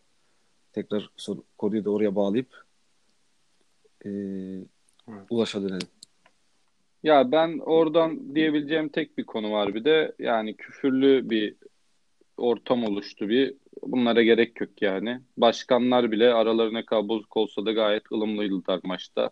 [0.73, 1.09] Tekrar
[1.57, 2.63] konuyu da oraya bağlayıp
[4.05, 5.27] e, evet.
[5.29, 5.87] Ulaş'a dönelim.
[7.03, 11.55] Ya ben oradan diyebileceğim tek bir konu var bir de yani küfürlü bir
[12.37, 13.55] ortam oluştu bir.
[13.81, 15.19] Bunlara gerek yok yani.
[15.37, 19.29] Başkanlar bile aralarına kadar bozuk olsa da gayet ılımlıydılar maçta.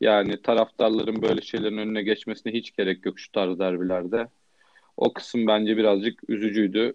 [0.00, 4.28] Yani taraftarların böyle şeylerin önüne geçmesine hiç gerek yok şu tarz derbilerde.
[4.96, 6.94] O kısım bence birazcık üzücüydü.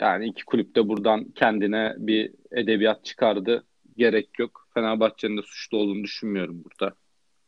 [0.00, 3.64] Yani iki kulüp de buradan kendine bir edebiyat çıkardı.
[3.96, 4.68] Gerek yok.
[4.74, 7.01] Fenerbahçe'nin de suçlu olduğunu düşünmüyorum burada.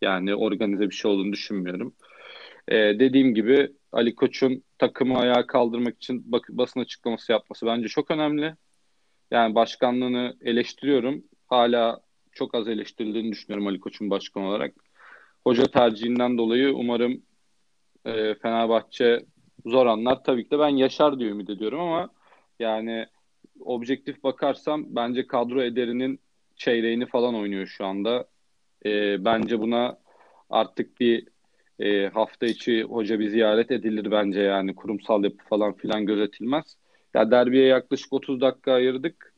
[0.05, 1.95] Yani organize bir şey olduğunu düşünmüyorum.
[2.69, 8.11] Ee, dediğim gibi Ali Koç'un takımı ayağa kaldırmak için bak basın açıklaması yapması bence çok
[8.11, 8.55] önemli.
[9.31, 11.25] Yani başkanlığını eleştiriyorum.
[11.47, 12.01] Hala
[12.33, 14.75] çok az eleştirildiğini düşünüyorum Ali Koç'un başkan olarak.
[15.45, 17.23] Hoca tercihinden dolayı umarım
[18.05, 19.21] e, Fenerbahçe
[19.67, 20.25] zor anlar.
[20.25, 22.09] Tabii ki de ben yaşar diye ümit ediyorum ama
[22.61, 23.07] yani
[23.61, 26.21] objektif bakarsam bence kadro ederinin
[26.57, 28.34] çeyreğini falan oynuyor şu anda.
[28.87, 29.99] E, bence buna
[30.51, 31.29] artık bir
[31.81, 36.77] e, hafta içi hoca bir ziyaret edilir bence yani kurumsal yapı falan filan gözetilmez.
[37.15, 39.35] Ya derbiye yaklaşık 30 dakika ayırdık.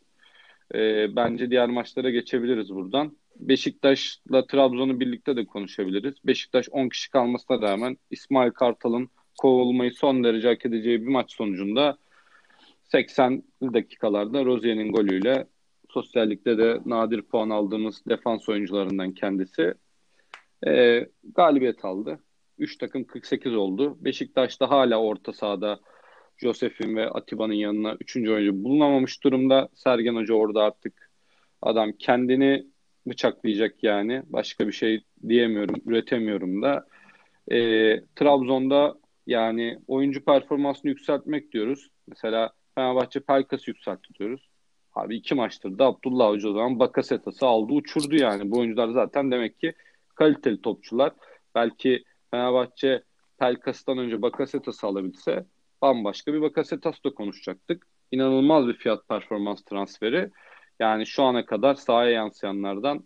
[0.75, 3.17] E, bence diğer maçlara geçebiliriz buradan.
[3.37, 6.15] Beşiktaş'la Trabzon'u birlikte de konuşabiliriz.
[6.25, 11.99] Beşiktaş 10 kişi kalmasına rağmen İsmail Kartal'ın kovulmayı son derece hak edeceği bir maç sonucunda
[12.85, 15.47] 80 dakikalarda Rozier'in golüyle
[15.97, 19.75] sosyallikte de nadir puan aldığımız defans oyuncularından kendisi
[20.67, 21.07] e,
[21.37, 22.19] galibiyet aldı.
[22.59, 23.97] 3 takım 48 oldu.
[24.01, 25.81] Beşiktaş'ta hala orta sahada
[26.37, 28.17] Josef'in ve Atiba'nın yanına 3.
[28.17, 29.69] oyuncu bulunamamış durumda.
[29.75, 31.11] Sergen Hoca orada artık
[31.63, 32.67] adam kendini
[33.07, 34.23] bıçaklayacak yani.
[34.27, 36.87] Başka bir şey diyemiyorum, üretemiyorum da.
[37.51, 37.57] E,
[38.17, 38.95] Trabzon'da
[39.27, 41.91] yani oyuncu performansını yükseltmek diyoruz.
[42.09, 44.56] Mesela Fenerbahçe Pelkas'ı yükseltti diyoruz.
[44.97, 48.51] Abi iki maçtır da Abdullah Hoca o zaman Bakasetas'ı aldı uçurdu yani.
[48.51, 49.75] Bu oyuncular zaten demek ki
[50.15, 51.13] kaliteli topçular.
[51.55, 53.03] Belki Fenerbahçe
[53.39, 55.47] Pelkas'tan önce Bakasetas'ı alabilse
[55.83, 57.87] bambaşka bir Bakasetas da konuşacaktık.
[58.13, 60.31] İnanılmaz bir fiyat performans transferi.
[60.81, 63.05] Yani şu ana kadar sahaya yansıyanlardan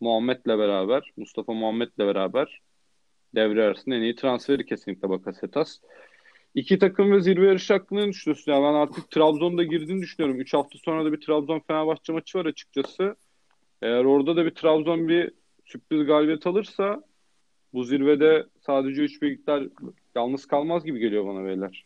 [0.00, 2.60] Muhammed'le beraber, Mustafa Muhammed'le beraber
[3.34, 5.78] devre arasında en iyi transferi kesinlikle Bakasetas.
[6.54, 8.52] İki takım ve zirve yarışı hakkında düşünüyorsun?
[8.52, 10.40] Yani ben artık Trabzon'da girdiğini düşünüyorum.
[10.40, 13.16] Üç hafta sonra da bir Trabzon-Fenerbahçe maçı var açıkçası.
[13.82, 15.32] Eğer orada da bir Trabzon bir
[15.64, 17.02] sürpriz galibiyet alırsa
[17.72, 19.68] bu zirvede sadece üç büyükler
[20.14, 21.84] yalnız kalmaz gibi geliyor bana beyler.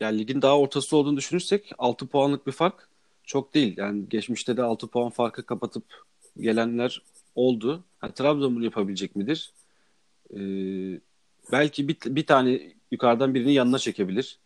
[0.00, 2.88] Yani ligin daha ortası olduğunu düşünürsek 6 puanlık bir fark
[3.24, 3.74] çok değil.
[3.76, 5.84] Yani geçmişte de 6 puan farkı kapatıp
[6.40, 7.02] gelenler
[7.34, 7.84] oldu.
[8.02, 9.52] Yani Trabzon bunu yapabilecek midir?
[10.34, 11.00] Ee,
[11.52, 14.38] belki bir, bir tane yukarıdan birini yanına çekebilir.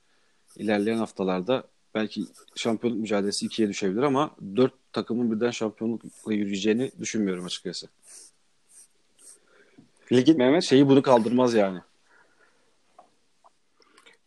[0.57, 7.89] İlerleyen haftalarda belki şampiyonluk mücadelesi ikiye düşebilir ama dört takımın birden şampiyonlukla yürüyeceğini düşünmüyorum açıkçası.
[10.13, 11.79] Ligin Mehmet şeyi bunu kaldırmaz yani.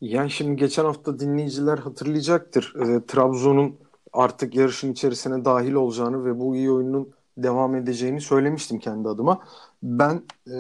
[0.02, 2.76] Yani şimdi geçen hafta dinleyiciler hatırlayacaktır.
[2.76, 3.80] E, Trabzon'un
[4.14, 9.40] artık yarışın içerisine dahil olacağını ve bu iyi oyunun devam edeceğini söylemiştim kendi adıma.
[9.84, 10.56] Ben e,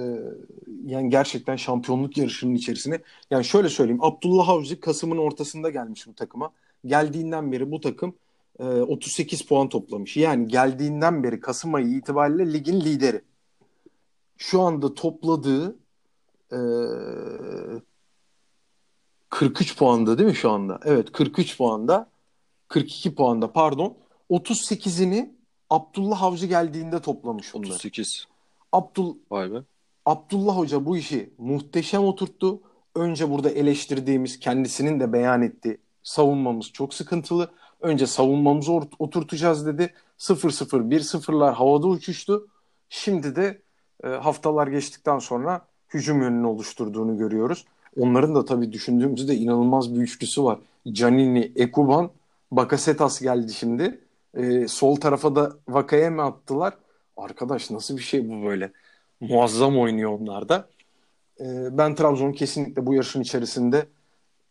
[0.86, 3.00] yani gerçekten şampiyonluk yarışının içerisine
[3.32, 6.52] yani şöyle söyleyeyim Abdullah Avcı Kasım'ın ortasında gelmiş bu takıma.
[6.86, 8.16] Geldiğinden beri bu takım
[8.60, 10.18] e, 38 puan toplamış.
[10.18, 13.22] Yani geldiğinden beri Kasım ayı itibariyle ligin lideri.
[14.38, 15.76] Şu anda topladığı
[16.52, 16.60] e,
[19.30, 20.80] 43 puanda değil mi şu anda?
[20.86, 22.10] Evet 43 puanda
[22.68, 23.98] 42 puanda pardon
[24.30, 25.37] 38'ini
[25.70, 27.74] Abdullah Avcı geldiğinde toplamış bunları.
[27.74, 28.28] 38.
[28.72, 29.64] Abdul Vay be.
[30.06, 32.62] Abdullah Hoca bu işi muhteşem oturttu.
[32.96, 37.52] Önce burada eleştirdiğimiz kendisinin de beyan ettiği savunmamız çok sıkıntılı.
[37.82, 39.94] Önce savunmamızı oturtacağız dedi.
[40.20, 42.48] 0-0 1-0'lar havada uçuştu.
[42.90, 43.62] Şimdi de
[44.04, 47.66] e, haftalar geçtikten sonra hücum yönünü oluşturduğunu görüyoruz.
[48.00, 50.60] Onların da tabii düşündüğümüzde inanılmaz bir üçlüsü var.
[50.92, 52.10] Canini, Ekuban,
[52.52, 54.00] Bakasetas geldi şimdi.
[54.38, 56.74] E, sol tarafa da Vakaya mı attılar?
[57.18, 58.72] Arkadaş nasıl bir şey bu böyle?
[59.20, 60.70] Muazzam oynuyor onlar da.
[61.40, 61.46] E,
[61.78, 63.86] ben Trabzon'un kesinlikle bu yarışın içerisinde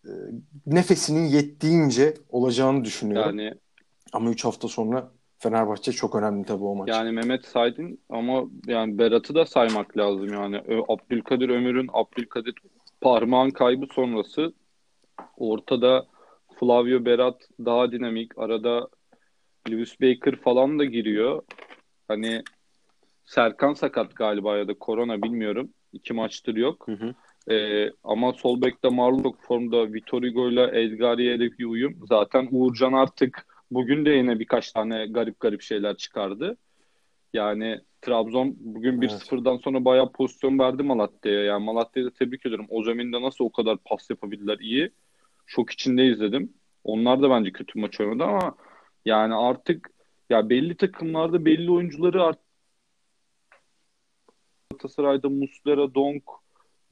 [0.05, 0.11] e,
[0.67, 3.39] nefesinin yettiğince olacağını düşünüyorum.
[3.39, 3.55] Yani
[4.13, 6.89] ama 3 hafta sonra Fenerbahçe çok önemli tabii o maç.
[6.89, 10.63] Yani Mehmet saydın ama yani Berat'ı da saymak lazım yani.
[10.89, 12.55] Abdülkadir Ömür'ün Abdülkadir
[13.01, 14.53] parmağın kaybı sonrası
[15.37, 16.07] ortada
[16.61, 18.39] Flavio Berat daha dinamik.
[18.39, 18.89] Arada
[19.71, 21.43] Lewis Baker falan da giriyor.
[22.09, 22.43] Hani
[23.25, 25.71] Serkan sakat galiba ya da korona bilmiyorum.
[25.93, 26.89] İki maçtır yok.
[26.89, 27.15] Hı hı.
[27.55, 31.99] Ee, ama sol bekte Marlok formda Vitor Hugo ile Edgariye'de bir uyum.
[32.09, 36.57] Zaten Uğurcan artık bugün de yine birkaç tane garip garip şeyler çıkardı.
[37.35, 41.43] Yani Trabzon bugün 1-0'dan sonra bayağı pozisyon verdi Malatya'ya.
[41.43, 42.67] Yani Malatya'yı da tebrik ediyorum.
[42.69, 44.91] Ozamin'de nasıl o kadar pas yapabildiler iyi.
[45.47, 46.53] Şok içinde izledim.
[46.85, 48.55] Onlar da bence kötü maç oynadı ama
[49.07, 49.91] yani artık
[50.31, 52.47] ya belli takımlarda belli oyuncuları artık
[54.71, 56.23] Galatasaray'da Muslera, Donk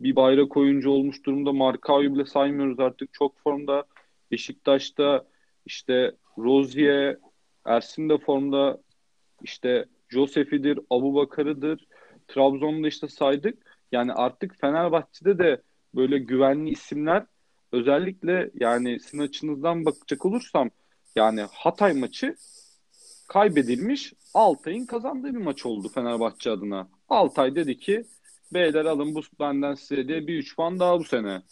[0.01, 1.53] bir bayrak oyuncu olmuş durumda.
[1.53, 3.13] Markao'yu bile saymıyoruz artık.
[3.13, 3.85] Çok formda.
[4.31, 5.25] Beşiktaş'ta
[5.67, 7.17] işte Rozier,
[7.65, 8.83] Ersin de formda.
[9.43, 11.87] İşte Josef'idir, Abu Bakar'ıdır.
[12.29, 13.79] Trabzon'da işte saydık.
[13.93, 15.63] Yani artık Fenerbahçe'de de
[15.95, 17.27] böyle güvenli isimler
[17.73, 20.71] özellikle yani sizin açınızdan bakacak olursam
[21.17, 22.37] yani Hatay maçı
[23.29, 26.89] kaybedilmiş Altay'ın kazandığı bir maç oldu Fenerbahçe adına.
[27.09, 28.05] Altay dedi ki
[28.55, 31.43] beyler alın bu benden size diye bir 3 puan daha bu sene.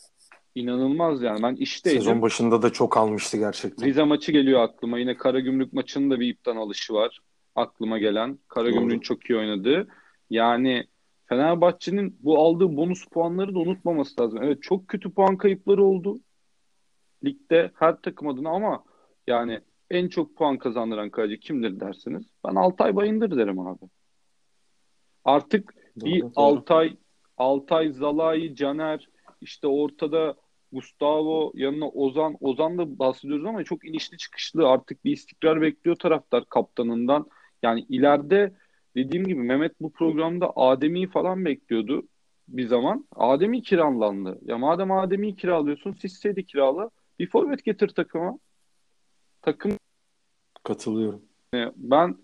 [0.55, 2.01] İnanılmaz yani ben işteydim.
[2.01, 3.87] Sezon başında da çok almıştı gerçekten.
[3.87, 4.99] Rize maçı geliyor aklıma.
[4.99, 7.21] Yine Karagümrük maçının da bir ipten alışı var.
[7.55, 8.39] Aklıma gelen.
[8.49, 9.89] Karagümrük'ün çok iyi oynadığı.
[10.31, 10.87] Yani
[11.27, 14.43] Fenerbahçe'nin bu aldığı bonus puanları da unutmaması lazım.
[14.43, 16.21] Evet çok kötü puan kayıpları oldu.
[17.25, 18.85] Ligde her takım adına ama
[19.27, 22.25] yani en çok puan kazandıran kaleci kimdir dersiniz?
[22.47, 23.85] Ben Altay Bayındır derim abi.
[25.25, 26.31] Artık Doğru, bir doğru.
[26.37, 26.97] Altay,
[27.37, 29.09] Altay, Zalai, Caner,
[29.41, 30.35] işte ortada
[30.73, 32.37] Gustavo, yanına Ozan.
[32.41, 34.69] Ozan da bahsediyoruz ama çok inişli çıkışlı.
[34.69, 37.27] Artık bir istikrar bekliyor taraftar kaptanından.
[37.63, 38.55] Yani ileride
[38.97, 42.09] dediğim gibi Mehmet bu programda Adem'i falan bekliyordu
[42.49, 43.07] bir zaman.
[43.17, 44.39] Adem'i kiralandı.
[44.43, 46.91] Ya madem Adem'i kiralıyorsun Sisse'yi de kirala.
[47.19, 48.39] Bir forvet getir takıma.
[49.43, 49.79] Takım
[50.65, 51.23] Katılıyorum.
[51.77, 52.19] ben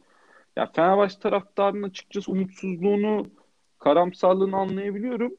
[0.56, 3.26] ya Fenerbahçe taraftarının açıkçası umutsuzluğunu,
[3.78, 5.36] karamsarlığını anlayabiliyorum.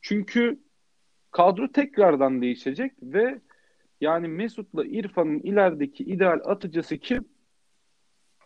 [0.00, 0.60] Çünkü
[1.30, 3.40] kadro tekrardan değişecek ve
[4.00, 7.28] yani Mesut'la İrfan'ın ilerideki ideal atıcısı kim?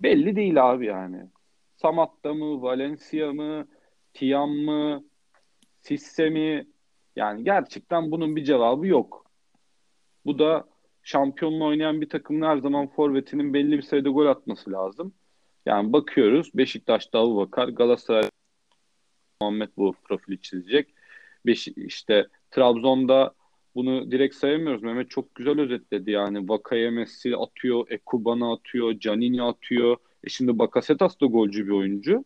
[0.02, 1.30] Belli değil abi yani.
[1.76, 3.68] Samatta mı, Valencia mı,
[4.14, 5.04] Tiam mı,
[5.80, 6.66] Sisse mi?
[7.16, 9.26] Yani gerçekten bunun bir cevabı yok.
[10.26, 10.68] Bu da
[11.06, 15.12] şampiyonla oynayan bir takımın her zaman forvetinin belli bir sayıda gol atması lazım.
[15.66, 18.30] Yani bakıyoruz Beşiktaş'ta Abubakar, Galatasaray
[19.40, 20.94] Muhammed bu profili çizecek.
[21.46, 23.34] Beş, işte Trabzon'da
[23.74, 24.82] bunu direkt sayamıyoruz.
[24.82, 26.48] Mehmet çok güzel özetledi yani.
[26.48, 29.96] Vakayemesi atıyor, Ekuban'a atıyor, Canini atıyor.
[30.24, 32.24] E şimdi Bakasetas da golcü bir oyuncu.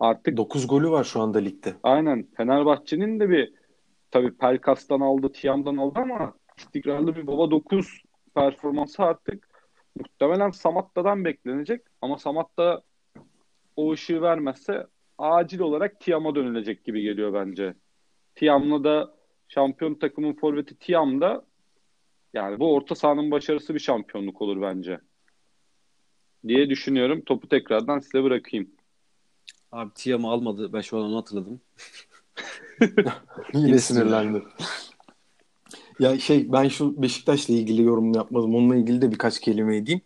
[0.00, 1.74] Artık 9 golü var şu anda ligde.
[1.82, 3.52] aynen Fenerbahçe'nin de bir
[4.10, 8.05] tabii Pelkas'tan aldı, Tiam'dan aldı ama istikrarlı bir baba 9
[8.36, 9.48] performansı artık
[9.98, 11.82] muhtemelen Samatta'dan beklenecek.
[12.02, 12.82] Ama Samatta
[13.76, 14.86] o ışığı vermezse
[15.18, 17.74] acil olarak Tiam'a dönülecek gibi geliyor bence.
[18.34, 19.14] Tiam'la da
[19.48, 21.44] şampiyon takımın forveti Tiam'da
[22.34, 25.00] yani bu orta sahanın başarısı bir şampiyonluk olur bence.
[26.48, 27.22] Diye düşünüyorum.
[27.26, 28.70] Topu tekrardan size bırakayım.
[29.72, 30.72] Abi Tiam'ı almadı.
[30.72, 31.60] Ben şu an onu hatırladım.
[33.54, 34.42] Yine sinirlendi.
[36.00, 38.54] Ya şey ben şu Beşiktaş'la ilgili yorum yapmadım.
[38.54, 40.00] Onunla ilgili de birkaç kelime edeyim.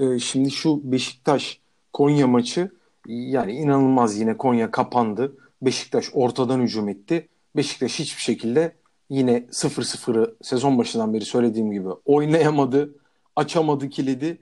[0.00, 1.60] Ee, şimdi şu Beşiktaş
[1.92, 2.70] Konya maçı
[3.08, 5.36] yani inanılmaz yine Konya kapandı.
[5.62, 7.28] Beşiktaş ortadan hücum etti.
[7.56, 8.76] Beşiktaş hiçbir şekilde
[9.10, 12.94] yine 0-0'ı sezon başından beri söylediğim gibi oynayamadı.
[13.36, 14.38] Açamadı kilidi.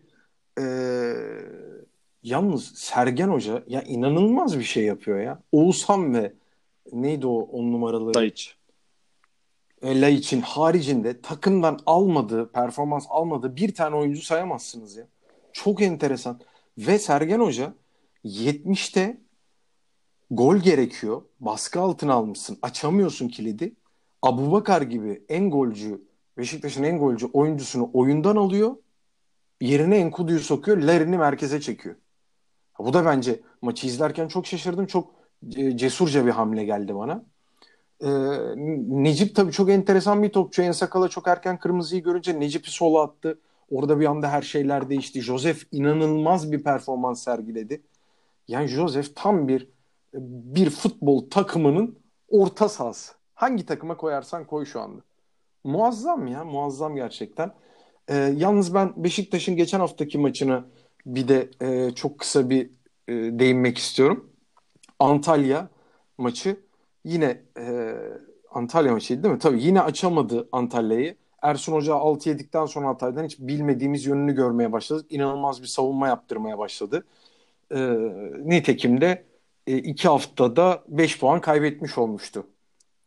[0.60, 1.12] Ee,
[2.22, 5.42] yalnız Sergen Hoca ya inanılmaz bir şey yapıyor ya.
[5.52, 6.32] Oğuzhan ve
[6.92, 8.14] neydi o on numaralı?
[8.14, 8.59] Daiç.
[9.82, 15.06] Ella için haricinde takımdan almadığı, performans almadığı bir tane oyuncu sayamazsınız ya.
[15.52, 16.40] Çok enteresan.
[16.78, 17.74] Ve Sergen Hoca
[18.24, 19.20] 70'te
[20.30, 21.22] gol gerekiyor.
[21.40, 22.58] Baskı altına almışsın.
[22.62, 23.74] Açamıyorsun kilidi.
[24.22, 26.02] Abubakar gibi en golcü,
[26.38, 28.76] Beşiktaş'ın en golcü oyuncusunu oyundan alıyor.
[29.60, 30.78] Yerine Enkudu'yu sokuyor.
[30.78, 31.96] Larin'i merkeze çekiyor.
[32.78, 34.86] Bu da bence maçı izlerken çok şaşırdım.
[34.86, 35.14] Çok
[35.56, 37.24] e, cesurca bir hamle geldi bana.
[38.02, 38.08] Ee,
[38.88, 40.62] Necip tabii çok enteresan bir topçu.
[40.62, 43.38] En sakala çok erken kırmızıyı görünce Necip'i sola attı.
[43.70, 45.22] Orada bir anda her şeyler değişti.
[45.22, 47.82] Josef inanılmaz bir performans sergiledi.
[48.48, 49.68] Yani Josef tam bir
[50.14, 53.12] bir futbol takımının orta sahası.
[53.34, 55.02] Hangi takıma koyarsan koy şu anda.
[55.64, 57.52] Muazzam ya, muazzam gerçekten.
[58.08, 60.64] Ee, yalnız ben Beşiktaş'ın geçen haftaki maçına
[61.06, 62.70] bir de e, çok kısa bir
[63.08, 64.30] e, değinmek istiyorum.
[64.98, 65.68] Antalya
[66.18, 66.56] maçı
[67.04, 67.94] yine e,
[68.50, 69.40] Antalya maçıydı değil mi?
[69.40, 71.16] Tabii yine açamadı Antalya'yı.
[71.42, 75.06] Ersun Hoca 6 yedikten sonra Hatay'dan hiç bilmediğimiz yönünü görmeye başladık.
[75.10, 77.04] İnanılmaz bir savunma yaptırmaya başladı.
[77.74, 77.78] E,
[78.44, 79.24] nitekim de
[79.66, 82.46] e, iki haftada 5 puan kaybetmiş olmuştu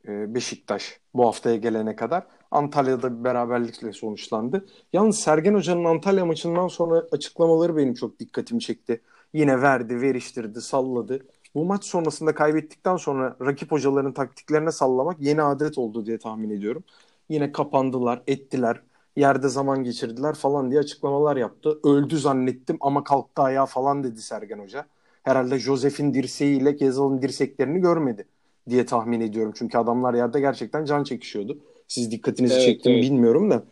[0.07, 2.23] e, Beşiktaş bu haftaya gelene kadar.
[2.51, 4.65] Antalya'da bir beraberlikle sonuçlandı.
[4.93, 9.01] Yalnız Sergen Hoca'nın Antalya maçından sonra açıklamaları benim çok dikkatimi çekti.
[9.33, 11.25] Yine verdi, veriştirdi, salladı.
[11.55, 16.83] Bu maç sonrasında kaybettikten sonra rakip hocaların taktiklerine sallamak yeni adet oldu diye tahmin ediyorum.
[17.29, 18.81] Yine kapandılar, ettiler,
[19.15, 21.79] yerde zaman geçirdiler falan diye açıklamalar yaptı.
[21.83, 24.85] Öldü zannettim ama kalktı ayağa falan dedi Sergen Hoca.
[25.23, 28.25] Herhalde Josef'in dirseğiyle Gezal'ın dirseklerini görmedi
[28.69, 29.53] diye tahmin ediyorum.
[29.55, 31.57] Çünkü adamlar yerde gerçekten can çekişiyordu.
[31.87, 33.01] Siz dikkatinizi Evet, çekti evet.
[33.01, 33.63] bilmiyorum da.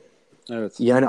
[0.52, 0.76] Evet.
[0.80, 1.06] Yani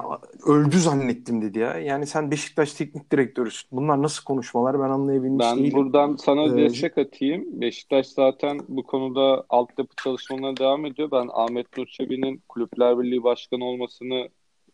[0.46, 1.78] öldü zannettim dedi ya.
[1.78, 3.68] Yani sen Beşiktaş teknik direktörüsün.
[3.72, 5.72] Bunlar nasıl konuşmalar ben anlayabilmiş Ben değilim.
[5.72, 7.60] buradan sana Ee, destek atayım.
[7.60, 11.10] Beşiktaş zaten bu konuda altyapı çalışmalarına devam ediyor.
[11.10, 14.28] Ben Ahmet Nur Çebi'nin Kulüpler Birliği Başkanı olmasını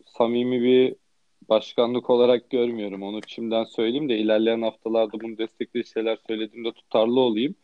[0.07, 0.95] samimi bir
[1.49, 3.03] başkanlık olarak görmüyorum.
[3.03, 7.55] Onu şimdiden söyleyeyim de ilerleyen haftalarda bunu destekleyici şeyler söylediğimde tutarlı olayım.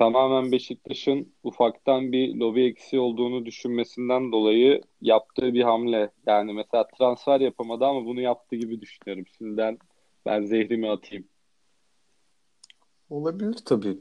[0.00, 6.10] Tamamen Beşiktaş'ın ufaktan bir lobi eksiği olduğunu düşünmesinden dolayı yaptığı bir hamle.
[6.26, 9.24] Yani mesela transfer yapamadı ama bunu yaptı gibi düşünüyorum.
[9.38, 9.78] Şimdiden
[10.26, 11.24] ben zehrimi atayım.
[13.10, 13.98] Olabilir tabii.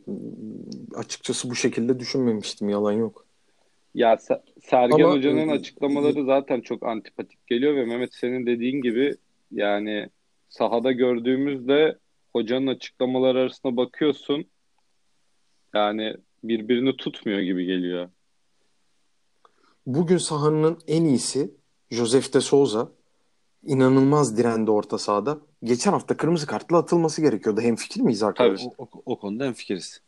[0.96, 2.70] Açıkçası bu şekilde düşünmemiştim.
[2.70, 3.26] Yalan yok.
[3.96, 9.16] Ya Se- Sergen Ama, Hoca'nın açıklamaları zaten çok antipatik geliyor ve Mehmet senin dediğin gibi
[9.52, 10.10] yani
[10.50, 11.98] sahada gördüğümüzde
[12.34, 14.46] hocanın açıklamaları arasında bakıyorsun
[15.74, 18.10] yani birbirini tutmuyor gibi geliyor.
[19.86, 21.54] Bugün sahanın en iyisi
[21.92, 22.92] Josef de Souza.
[23.66, 25.38] İnanılmaz direndi orta sahada.
[25.64, 27.62] Geçen hafta kırmızı kartla atılması gerekiyordu.
[27.62, 28.72] Hemfikir miyiz arkadaşlar?
[28.78, 30.02] O, o, o konuda hemfikiriz.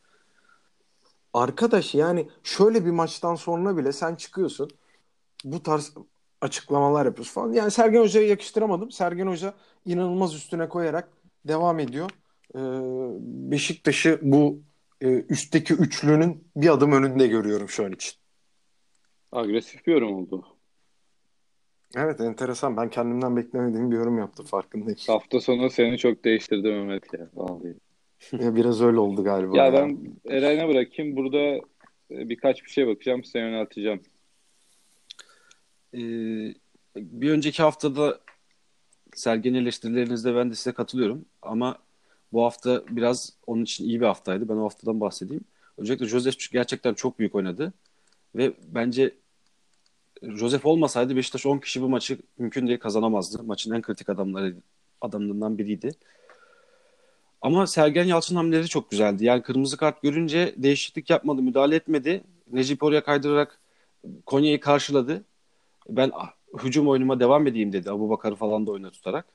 [1.33, 4.69] Arkadaş yani şöyle bir maçtan sonra bile sen çıkıyorsun.
[5.43, 5.93] Bu tarz
[6.41, 7.53] açıklamalar yapıyorsun falan.
[7.53, 8.91] Yani Sergen Hoca'ya yakıştıramadım.
[8.91, 9.53] Sergen Hoca
[9.85, 11.09] inanılmaz üstüne koyarak
[11.47, 12.09] devam ediyor.
[12.55, 12.59] Ee,
[13.51, 14.59] Beşiktaş'ı bu
[15.01, 18.13] e, üstteki üçlünün bir adım önünde görüyorum şu an için.
[19.31, 20.45] Agresif bir yorum oldu.
[21.95, 22.77] Evet enteresan.
[22.77, 24.99] Ben kendimden beklemediğim bir yorum yaptım farkındayım.
[25.07, 27.29] Hafta sonu seni çok değiştirdi Mehmet ya.
[27.33, 27.75] Vallahi.
[28.31, 29.57] Ya biraz öyle oldu galiba.
[29.57, 29.73] Ya ya.
[29.73, 31.15] ben Eren'e bırakayım.
[31.15, 31.37] Burada
[32.11, 33.23] e, birkaç bir şey bakacağım.
[33.23, 34.01] Size yönelteceğim.
[35.93, 35.99] Ee,
[36.95, 38.19] bir önceki haftada
[39.15, 41.25] Sergen eleştirilerinizde ben de size katılıyorum.
[41.41, 41.77] Ama
[42.33, 44.49] bu hafta biraz onun için iyi bir haftaydı.
[44.49, 45.43] Ben o haftadan bahsedeyim.
[45.77, 47.73] Öncelikle Josef gerçekten çok büyük oynadı.
[48.35, 49.15] Ve bence
[50.23, 53.43] Josef olmasaydı Beşiktaş 10 kişi bu maçı mümkün değil kazanamazdı.
[53.43, 54.55] Maçın en kritik adamları
[55.01, 55.91] adamlarından biriydi.
[57.41, 59.25] Ama Sergen Yalçın hamleleri çok güzeldi.
[59.25, 62.23] Yani kırmızı kart görünce değişiklik yapmadı, müdahale etmedi.
[62.51, 63.59] Necip oraya kaydırarak
[64.25, 65.23] Konya'yı karşıladı.
[65.89, 66.31] Ben ah,
[66.63, 67.91] hücum oyunuma devam edeyim dedi.
[67.91, 69.25] Abu Bakar'ı falan da oyuna tutarak.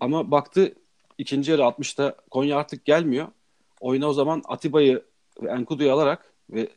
[0.00, 0.74] Ama baktı
[1.18, 3.28] ikinci yarı 60'ta Konya artık gelmiyor.
[3.80, 5.02] Oyuna o zaman Atiba'yı
[5.42, 6.68] ve Enkudu'yu alarak ve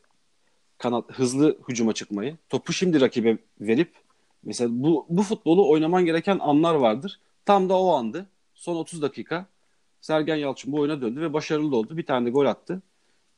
[0.78, 3.94] kanat hızlı hücuma çıkmayı, topu şimdi rakibe verip
[4.44, 7.20] mesela bu bu futbolu oynaman gereken anlar vardır.
[7.46, 8.26] Tam da o andı.
[8.56, 9.46] Son 30 dakika
[10.02, 11.98] Sergen Yalçın bu oyuna döndü ve başarılı oldu.
[11.98, 12.82] Bir tane de gol attı.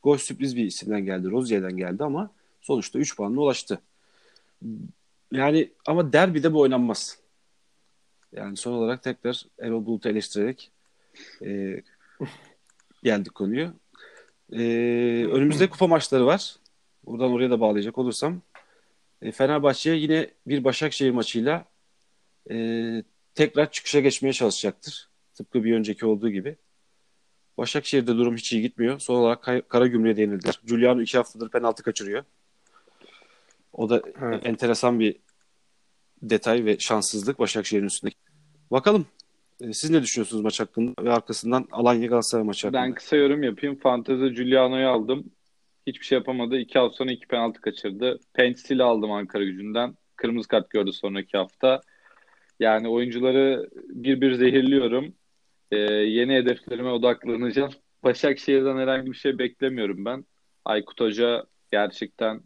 [0.04, 1.32] Gol sürpriz bir isimden geldi.
[1.32, 2.32] Rozier'den geldi ama
[2.62, 3.82] sonuçta 3 puanla ulaştı.
[5.32, 7.18] Yani ama derbide bu oynanmaz.
[8.32, 10.72] Yani son olarak tekrar Erol Bulut'u eleştirerek
[11.46, 11.82] e,
[13.04, 13.74] geldik konuyu.
[14.54, 14.60] E,
[15.32, 16.56] önümüzde kupa maçları var.
[17.06, 18.42] Buradan oraya da bağlayacak olursam.
[19.22, 21.66] E, Fenerbahçe yine bir Başakşehir maçıyla
[22.52, 22.56] e,
[23.36, 25.10] tekrar çıkışa geçmeye çalışacaktır.
[25.34, 26.56] Tıpkı bir önceki olduğu gibi.
[27.58, 29.00] Başakşehir'de durum hiç iyi gitmiyor.
[29.00, 30.60] Son olarak Kay- Karagümrük'e yenildiler.
[30.66, 32.24] Giuliano iki haftadır penaltı kaçırıyor.
[33.74, 34.46] O da Evet.
[34.46, 35.16] enteresan bir
[36.22, 38.14] detay ve şanssızlık Başakşehir'in üstünde.
[38.72, 39.06] Bakalım
[39.72, 42.84] siz ne düşünüyorsunuz maç hakkında ve arkasından Alanya Galatasaray maçı hakkında?
[42.84, 43.76] Ben kısa yorum yapayım.
[43.76, 45.32] Fantezi Giuliano'yu aldım.
[45.88, 46.58] Hiçbir şey yapamadı.
[46.58, 48.20] İki hafta sonra iki penaltı kaçırdı.
[48.34, 49.96] Pensil'i aldım Ankara gücünden.
[50.16, 51.82] Kırmızı kart gördü sonraki hafta.
[52.60, 55.14] Yani oyuncuları bir bir zehirliyorum.
[55.72, 57.72] Ee, yeni hedeflerime odaklanacağım.
[58.04, 60.26] Başakşehir'den herhangi bir şey beklemiyorum ben.
[60.66, 62.42] Aykut Hoca gerçekten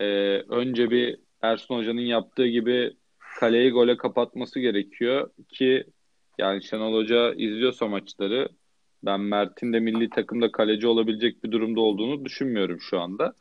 [0.00, 0.04] e,
[0.48, 2.96] önce bir Ersun Hoca'nın yaptığı gibi
[3.40, 5.84] kaleyi gole kapatması gerekiyor ki
[6.40, 8.48] yani Şenol Hoca izliyorsa maçları
[9.02, 13.34] ben Mert'in de milli takımda kaleci olabilecek bir durumda olduğunu düşünmüyorum şu anda.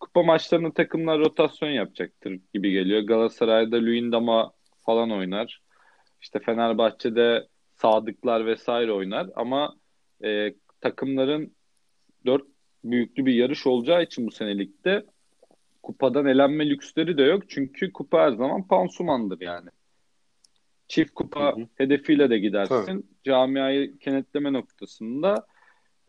[0.00, 3.00] Kupa maçlarında takımlar rotasyon yapacaktır gibi geliyor.
[3.00, 4.52] Galatasaray'da Luyendam'a
[4.86, 5.62] falan oynar.
[6.22, 9.76] İşte Fenerbahçe'de Sadıklar vesaire oynar ama
[10.24, 11.54] e, takımların
[12.26, 12.44] dört
[12.84, 15.04] büyüklü bir yarış olacağı için bu senelikte
[15.82, 17.42] kupadan elenme lüksleri de yok.
[17.48, 19.68] Çünkü kupa her zaman pansumandır yani.
[20.88, 21.66] Çift kupa Hı hı.
[21.74, 23.10] hedefiyle de gidersin.
[23.24, 25.46] Camiayı kenetleme noktasında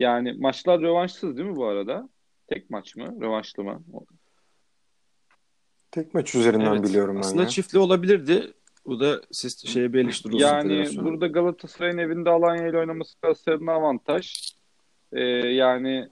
[0.00, 2.08] yani maçlar rövanşsız değil mi bu arada?
[2.46, 3.16] Tek maç mı?
[3.20, 3.82] Rövanşlı mı?
[5.90, 6.84] Tek maç üzerinden Evet.
[6.84, 7.48] biliyorum ben Aslında ya.
[7.48, 8.52] çiftli olabilirdi.
[8.86, 14.52] Bu da siz şeye bir Yani burada Galatasaray'ın evinde Alanya ile oynaması Galatasaray'ın avantaj.
[15.12, 16.08] e, yani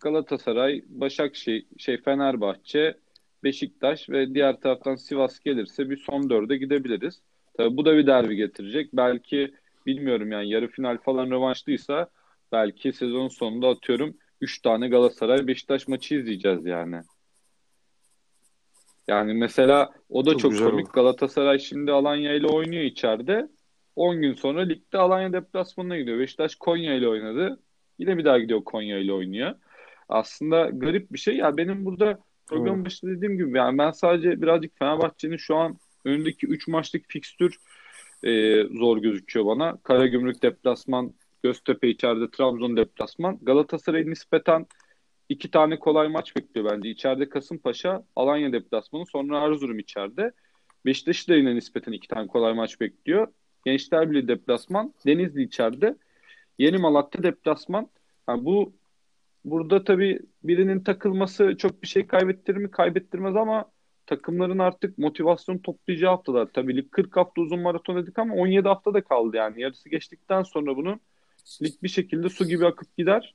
[0.00, 2.96] Galatasaray, Başakşehir, şey Fenerbahçe,
[3.44, 7.20] Beşiktaş ve diğer taraftan Sivas gelirse bir son dörde gidebiliriz.
[7.56, 8.90] Tabii bu da bir derbi getirecek.
[8.92, 9.54] Belki
[9.86, 12.10] bilmiyorum yani yarı final falan rövanşlıysa
[12.52, 17.02] belki sezon sonunda atıyorum 3 tane Galatasaray Beşiktaş maçı izleyeceğiz yani.
[19.08, 20.86] Yani mesela o da çok, Çok komik.
[20.86, 20.92] olur.
[20.92, 23.48] Galatasaray şimdi Alanya ile oynuyor içeride.
[23.96, 26.18] 10 gün sonra ligde Alanya deplasmanına gidiyor.
[26.18, 27.60] Beşiktaş Konya ile oynadı.
[27.98, 29.54] Yine bir daha gidiyor Konya ile oynuyor.
[30.08, 31.36] Aslında garip bir şey.
[31.36, 32.86] Ya benim burada program Evet.
[32.86, 37.58] başında dediğim gibi yani ben sadece birazcık Fenerbahçe'nin şu an önündeki 3 maçlık fikstür
[38.24, 39.76] e, zor gözüküyor bana.
[39.82, 43.38] Karagümrük deplasman, Göztepe içeride, Trabzon deplasman.
[43.42, 44.66] Galatasaray'ın nispeten
[45.28, 46.90] iki tane kolay maç bekliyor bence.
[46.90, 50.32] İçeride Kasımpaşa, Alanya deplasmanı, sonra Erzurum içeride.
[50.86, 53.26] Beşiktaş'ı da yine nispeten iki tane kolay maç bekliyor.
[53.64, 55.96] Gençler Birliği deplasman, Denizli içeride,
[56.58, 57.88] Yeni Malatya deplasman.
[58.28, 58.72] Yani bu
[59.44, 62.70] burada tabii birinin takılması çok bir şey kaybettirir mi?
[62.70, 63.70] Kaybettirmez ama
[64.10, 66.48] takımların artık motivasyon toplayacağı haftalar.
[66.52, 69.60] Tabii lig 40 hafta uzun maraton dedik ama 17 hafta da kaldı yani.
[69.60, 71.00] Yarısı geçtikten sonra bunun
[71.62, 73.34] lig bir şekilde su gibi akıp gider.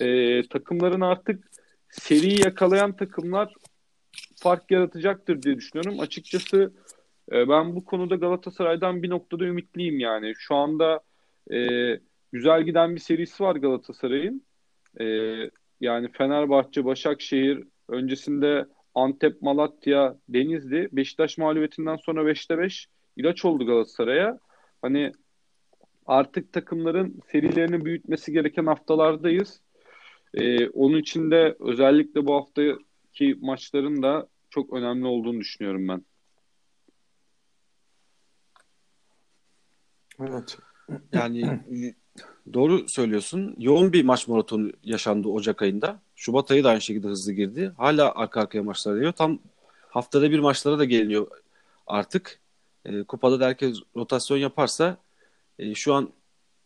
[0.00, 1.50] Ee, takımların artık
[1.88, 3.54] seriyi yakalayan takımlar
[4.36, 6.00] fark yaratacaktır diye düşünüyorum.
[6.00, 6.72] Açıkçası
[7.32, 10.32] e, ben bu konuda Galatasaray'dan bir noktada ümitliyim yani.
[10.38, 11.00] Şu anda
[11.52, 11.58] e,
[12.32, 14.42] güzel giden bir serisi var Galatasaray'ın.
[15.00, 15.04] E,
[15.80, 24.38] yani Fenerbahçe, Başakşehir, öncesinde Antep, Malatya, Denizli, Beşiktaş mağlubiyetinden sonra 5'te 5 ilaç oldu Galatasaray'a.
[24.82, 25.12] Hani
[26.06, 29.60] artık takımların serilerini büyütmesi gereken haftalardayız.
[30.34, 36.04] Ee, onun için de özellikle bu haftaki maçların da çok önemli olduğunu düşünüyorum ben.
[40.20, 40.58] Evet.
[41.12, 41.60] Yani
[42.52, 43.54] doğru söylüyorsun.
[43.58, 46.00] Yoğun bir maç maratonu yaşandı Ocak ayında.
[46.16, 47.72] Şubat ayı da aynı şekilde hızlı girdi.
[47.76, 49.12] Hala arka arkaya maçlar geliyor.
[49.12, 49.38] Tam
[49.88, 51.26] haftada bir maçlara da geliniyor
[51.86, 52.40] artık.
[52.84, 54.96] E, kupada da herkes rotasyon yaparsa
[55.58, 56.04] e, şu an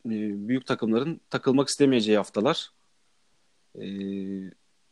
[0.06, 0.10] e,
[0.48, 2.70] büyük takımların takılmak istemeyeceği haftalar.
[3.78, 3.84] E,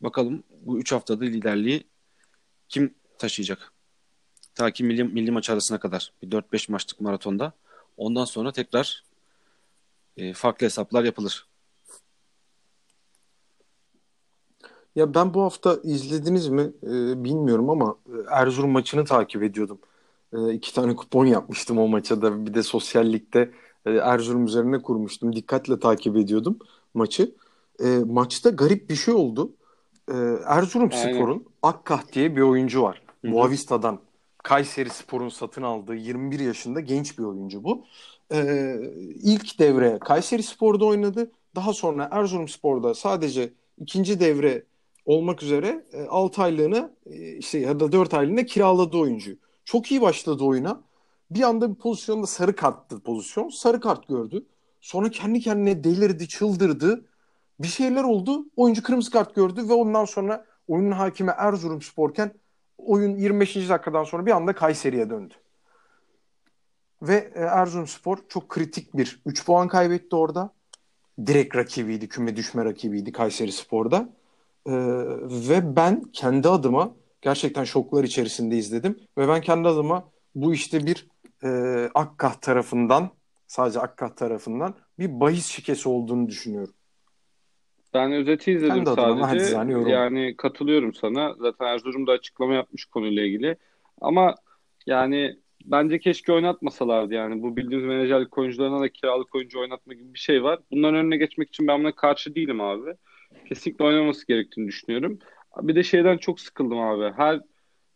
[0.01, 1.83] bakalım bu 3 haftada liderliği
[2.69, 3.71] kim taşıyacak?
[4.55, 7.53] Ta ki milli, milli maç arasına kadar bir 4-5 maçlık maratonda.
[7.97, 9.03] Ondan sonra tekrar
[10.17, 11.47] e, farklı hesaplar yapılır.
[14.95, 19.79] Ya ben bu hafta izlediniz mi e, bilmiyorum ama e, Erzurum maçını takip ediyordum.
[20.33, 23.51] E, iki tane kupon yapmıştım o maça da bir de sosyallikte
[23.85, 25.35] e, Erzurum üzerine kurmuştum.
[25.35, 26.59] Dikkatle takip ediyordum
[26.93, 27.35] maçı.
[27.83, 29.51] E, maçta garip bir şey oldu.
[30.09, 30.13] E,
[30.45, 31.13] Erzurum Aynen.
[31.13, 33.01] Spor'un Akkah diye bir oyuncu var.
[33.21, 33.31] Hı hı.
[33.31, 33.99] Boavista'dan
[34.43, 37.85] Kayseri Spor'un satın aldığı 21 yaşında genç bir oyuncu bu.
[38.33, 38.75] E,
[39.23, 41.31] ilk devre Kayseri Spor'da oynadı.
[41.55, 44.63] Daha sonra Erzurum Spor'da sadece ikinci devre
[45.05, 49.37] olmak üzere 6 aylığına e, işte ya da 4 aylığına kiraladı oyuncuyu.
[49.65, 50.81] Çok iyi başladı oyuna.
[51.31, 53.49] Bir anda bir pozisyonda sarı karttı pozisyon.
[53.49, 54.45] Sarı kart gördü.
[54.81, 57.05] Sonra kendi kendine delirdi, çıldırdı.
[57.59, 58.45] Bir şeyler oldu.
[58.55, 62.33] Oyuncu kırmızı kart gördü ve ondan sonra oyunun hakimi Erzurum Sporken
[62.77, 63.55] oyun 25.
[63.69, 65.33] dakikadan sonra bir anda Kayseri'ye döndü.
[67.03, 70.53] Ve e, Erzurum Spor çok kritik bir 3 puan kaybetti orada.
[71.25, 74.09] Direkt rakibiydi, küme düşme rakibiydi Kayseri Spor'da.
[74.67, 74.71] Ee,
[75.49, 81.07] ve ben kendi adıma gerçekten şoklar içerisinde izledim ve ben kendi adıma bu işte bir
[81.43, 81.49] e,
[81.95, 83.09] Akkah tarafından
[83.47, 86.73] sadece Akkah tarafından bir bahis şikesi olduğunu düşünüyorum.
[87.93, 89.55] Ben özeti izledim adıma sadece.
[89.55, 89.87] yorum.
[89.87, 91.35] Yani katılıyorum sana.
[91.39, 93.57] Zaten Erzurum da açıklama yapmış konuyla ilgili.
[94.01, 94.35] Ama
[94.85, 97.41] yani bence keşke oynatmasalardı yani.
[97.41, 100.59] Bu bildiğimiz menajerlik oyuncularına da kiralık oyuncu oynatma gibi bir şey var.
[100.71, 102.95] Bunların önüne geçmek için ben buna karşı değilim abi.
[103.49, 105.19] Kesinlikle oynaması gerektiğini düşünüyorum.
[105.61, 107.13] Bir de şeyden çok sıkıldım abi.
[107.17, 107.41] Her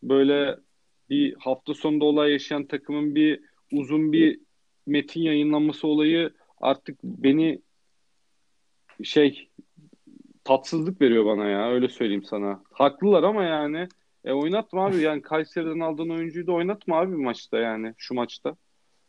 [0.04, 0.58] böyle
[1.10, 3.42] bir hafta sonunda olay yaşayan takımın bir
[3.72, 4.40] uzun bir
[4.86, 7.62] metin yayınlanması olayı artık beni
[9.04, 9.50] şey
[10.44, 12.64] tatsızlık veriyor bana ya öyle söyleyeyim sana.
[12.72, 13.88] Haklılar ama yani
[14.28, 18.56] e, oynatma abi yani Kayseri'den aldığın oyuncuyu da oynatma abi maçta yani şu maçta.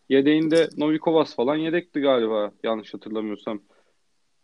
[0.09, 3.61] Yedeğinde Novikovas falan yedekti galiba yanlış hatırlamıyorsam.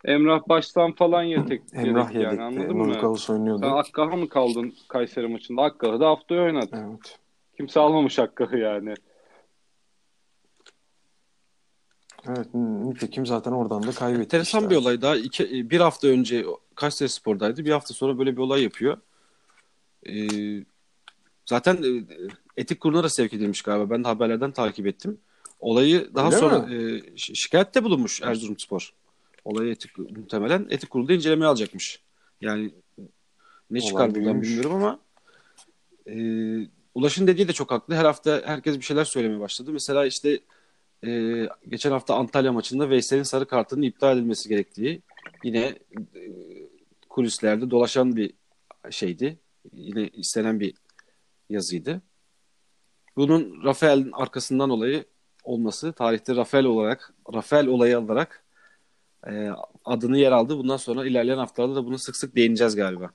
[0.05, 2.43] Emrah Baştan falan yedek, Emrah yedek yani yedekti.
[2.43, 2.87] anladın mı?
[2.87, 3.61] Nurkavus oynuyordu.
[3.61, 5.61] Sen Akkah'a mı kaldın Kayseri maçında?
[5.61, 6.69] Akkah'ı da haftaya oynat.
[6.73, 7.19] Evet.
[7.57, 8.93] Kimse almamış Akkah'ı yani.
[12.27, 12.53] Evet.
[12.53, 14.23] Nitekim zaten oradan da kaybetti.
[14.23, 14.69] Enteresan işte.
[14.69, 15.15] bir olay daha.
[15.15, 16.45] İki, bir hafta önce
[16.75, 17.65] Kayseri Spor'daydı.
[17.65, 18.97] Bir hafta sonra böyle bir olay yapıyor.
[20.09, 20.63] Ee,
[21.45, 22.03] zaten e,
[22.57, 23.89] etik kuruluna da sevk edilmiş galiba.
[23.89, 25.17] Ben de haberlerden takip ettim.
[25.59, 26.75] Olayı daha Öyle sonra mi?
[26.75, 28.93] e, şi- şikayette bulunmuş Erzurumspor.
[29.45, 32.01] Olayı etik muhtemelen etik kurulda incelemeye alacakmış.
[32.41, 32.71] Yani
[33.71, 34.47] ne Olay çıkar buradan büyümüş.
[34.49, 34.99] bilmiyorum ama
[36.07, 36.15] e,
[36.95, 37.95] Ulaş'ın dediği de çok haklı.
[37.95, 39.71] Her hafta herkes bir şeyler söylemeye başladı.
[39.73, 40.39] Mesela işte
[41.05, 45.01] e, geçen hafta Antalya maçında Veysel'in sarı kartının iptal edilmesi gerektiği
[45.43, 45.59] yine
[46.15, 46.19] e,
[47.09, 48.33] kulislerde dolaşan bir
[48.91, 49.39] şeydi.
[49.73, 50.73] Yine istenen bir
[51.49, 52.01] yazıydı.
[53.17, 55.05] Bunun Rafael'in arkasından olayı
[55.43, 58.45] olması tarihte Rafael olarak Rafael olayı olarak
[59.27, 59.49] e,
[59.85, 60.57] adını yer aldı.
[60.57, 63.09] Bundan sonra ilerleyen haftalarda da bunu sık sık değineceğiz galiba.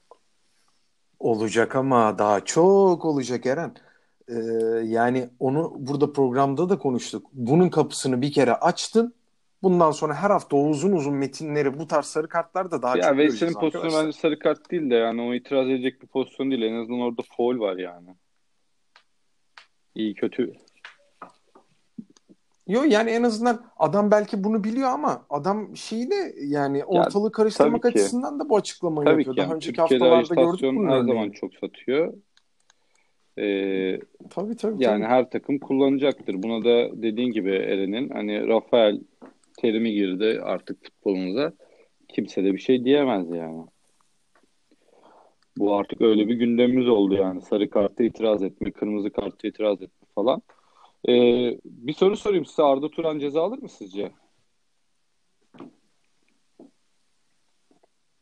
[1.18, 3.74] Olacak ama daha çok olacak Eren.
[4.28, 4.34] Ee,
[4.84, 7.26] yani onu burada programda da konuştuk.
[7.32, 9.14] Bunun kapısını bir kere açtın.
[9.62, 13.02] Bundan sonra her hafta o uzun uzun metinleri bu tarz sarı kartlar da daha ya
[13.02, 14.06] çok Veysel'in pozisyonu arkadaşlar.
[14.06, 16.62] bence sarı kart değil de yani o itiraz edecek bir pozisyon değil.
[16.62, 18.08] En azından orada foul var yani.
[19.94, 20.52] İyi kötü.
[22.66, 27.82] Yo yani en azından adam belki bunu biliyor ama adam şeyi de yani ortalığı karıştırmak
[27.82, 27.98] tabii ki.
[28.00, 29.36] açısından da bu açıklamayı Tabii yapıyor.
[29.36, 31.06] ki Daha önceki Türkiye'de haftalarda gördük bunun her örneğini.
[31.08, 32.12] zaman çok satıyor.
[33.38, 34.00] Ee,
[34.30, 34.84] Tabii tabii.
[34.84, 35.12] Yani tabii.
[35.12, 36.42] her takım kullanacaktır.
[36.42, 39.00] Buna da dediğin gibi Eren'in hani Rafael
[39.60, 41.52] terimi girdi artık futbolumuza.
[42.08, 43.66] Kimse de bir şey diyemez yani.
[45.56, 47.42] Bu artık öyle bir gündemimiz oldu yani.
[47.42, 50.42] Sarı kartı itiraz etme, kırmızı kartı itiraz etme falan.
[51.08, 52.62] Ee, bir soru sorayım size.
[52.62, 54.12] Arda Turan ceza alır mı sizce?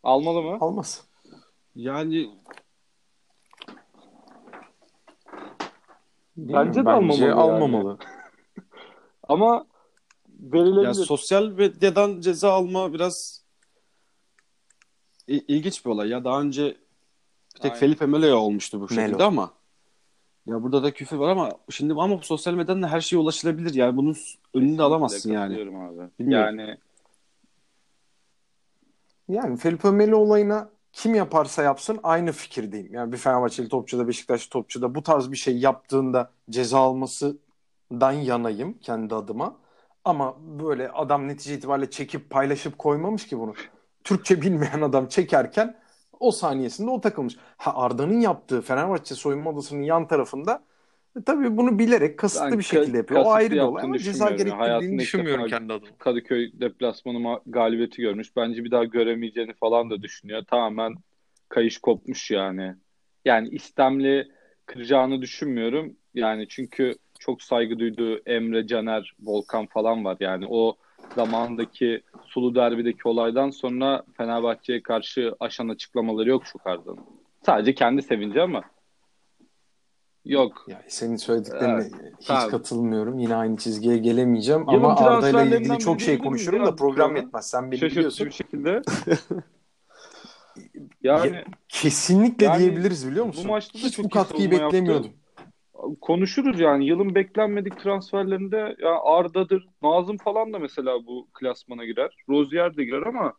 [0.02, 0.56] Almalı mı?
[0.60, 1.08] Almaz.
[1.74, 2.30] Yani
[6.38, 7.32] Bence de Bence almamalı yani.
[7.34, 7.98] almamalı.
[9.28, 9.66] Ama
[10.38, 10.82] verilebilir.
[10.84, 13.42] ya sosyal medyadan ceza alma biraz
[15.26, 16.24] il- ilginç bir olay ya.
[16.24, 16.64] Daha önce
[17.56, 17.80] bir tek Aynen.
[17.80, 18.94] Felipe Melo olmuştu bu Melo.
[19.06, 19.50] şekilde ama
[20.46, 23.74] ya burada da küfür var ama şimdi ama bu sosyal medyadan da her şeye ulaşılabilir.
[23.74, 24.16] Yani bunun
[24.54, 25.54] önünü de alamazsın yani.
[25.54, 25.60] Abi.
[26.18, 26.58] Bilmiyorum.
[26.58, 26.76] Yani
[29.28, 32.94] Yani Felipe Melo olayına kim yaparsa yapsın aynı fikirdeyim.
[32.94, 38.12] Yani bir Fenerbahçeli topçu da Beşiktaşlı topçu da bu tarz bir şey yaptığında ceza almasından
[38.12, 39.56] yanayım kendi adıma.
[40.04, 43.54] Ama böyle adam netice itibariyle çekip paylaşıp koymamış ki bunu.
[44.04, 45.76] Türkçe bilmeyen adam çekerken
[46.20, 47.36] o saniyesinde o takılmış.
[47.56, 50.64] Ha Arda'nın yaptığı Fenerbahçe soyunma odasının yan tarafında
[51.18, 53.20] e, tabii bunu bilerek kasıtlı bir şekilde yapıyor.
[53.24, 55.90] O ayrı bir olay ama ceza gerektirdiğini düşünmüyorum defa- kendi adıma.
[55.98, 58.36] Kadıköy deplasmanı ma- galibiyeti görmüş.
[58.36, 60.44] Bence bir daha göremeyeceğini falan da düşünüyor.
[60.44, 60.94] Tamamen
[61.48, 62.74] kayış kopmuş yani.
[63.24, 64.28] Yani istemli
[64.66, 65.96] kıracağını düşünmüyorum.
[66.14, 66.94] Yani çünkü
[67.28, 70.16] çok saygı duyduğu Emre, Caner, Volkan falan var.
[70.20, 70.76] Yani o
[71.16, 76.98] zamandaki Sulu Derbi'deki olaydan sonra Fenerbahçe'ye karşı aşan açıklamaları yok şu Arda'nın.
[77.46, 78.62] Sadece kendi sevinci ama
[80.24, 80.64] yok.
[80.68, 82.50] Ya senin söylediklerine hiç tamam.
[82.50, 83.18] katılmıyorum.
[83.18, 87.50] Yine aynı çizgiye gelemeyeceğim Yılın ama Arda ile ilgili çok şey konuşurum da program yetmez.
[87.50, 88.26] Sen beni Şaşırtıcı biliyorsun.
[88.26, 88.82] bir şekilde.
[91.02, 93.44] yani Ya- Kesinlikle Yani diyebiliriz biliyor musun?
[93.44, 95.02] bu maçta da Hiç çok bu katkıyı yaptı.
[96.00, 102.16] Konuşuruz yani yılın beklenmedik transferlerinde ya Arda'dır, Nazım falan da mesela bu klasmana girer.
[102.28, 103.32] Rozier de girer ama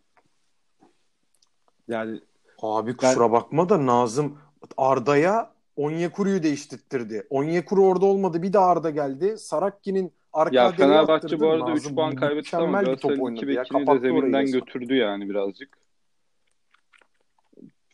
[1.87, 2.19] Yani
[2.61, 4.37] Abi kusura bakma da Nazım
[4.77, 7.27] Arda'ya Onyekuru'yu değiştirtirdi.
[7.29, 8.41] Onyekuru orada olmadı.
[8.41, 9.37] Bir de Arda geldi.
[9.37, 13.57] Sarakki'nin arka ya Fenerbahçe bu arada 3 Nazım puan kaybetti ama mükemmel bir top Galatasaray'ın
[13.57, 15.77] bekini de zeminden götürdü yani birazcık.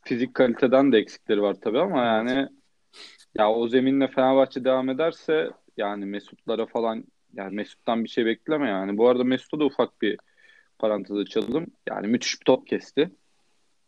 [0.04, 2.50] Fizik kaliteden de eksikleri var tabii ama yani
[3.38, 8.98] ya o zeminle Fenerbahçe devam ederse yani Mesutlara falan yani Mesut'tan bir şey bekleme yani.
[8.98, 10.18] Bu arada Mesut'a da ufak bir
[10.80, 11.68] parantez açalım.
[11.90, 13.12] Yani müthiş bir top kesti.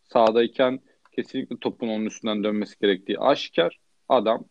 [0.04, 0.80] Sağdayken
[1.12, 3.78] kesinlikle topun onun üstünden dönmesi gerektiği aşikar.
[4.08, 4.44] Adam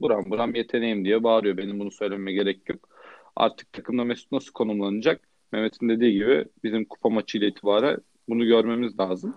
[0.00, 1.56] buram buram yeteneğim diye bağırıyor.
[1.56, 2.88] Benim bunu söylememe gerek yok.
[3.36, 5.28] Artık takımda Mesut nasıl konumlanacak?
[5.52, 9.36] Mehmet'in dediği gibi bizim kupa maçıyla itibaren bunu görmemiz lazım.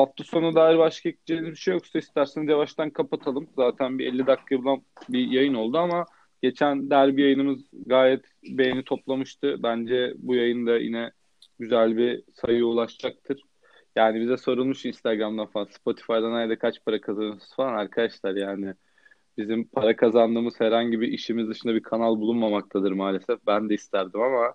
[0.00, 3.48] Hafta sonu dair başka ekleyeceğiniz bir şey yoksa isterseniz yavaştan kapatalım.
[3.56, 6.06] Zaten bir 50 dakika falan bir yayın oldu ama
[6.42, 9.56] geçen derbi yayınımız gayet beğeni toplamıştı.
[9.62, 11.10] Bence bu yayın da yine
[11.58, 13.42] güzel bir sayıya ulaşacaktır.
[13.96, 18.74] Yani bize sorulmuş Instagram'dan falan Spotify'dan ayda kaç para kazanıyorsunuz falan arkadaşlar yani
[19.38, 23.46] bizim para kazandığımız herhangi bir işimiz dışında bir kanal bulunmamaktadır maalesef.
[23.46, 24.54] Ben de isterdim ama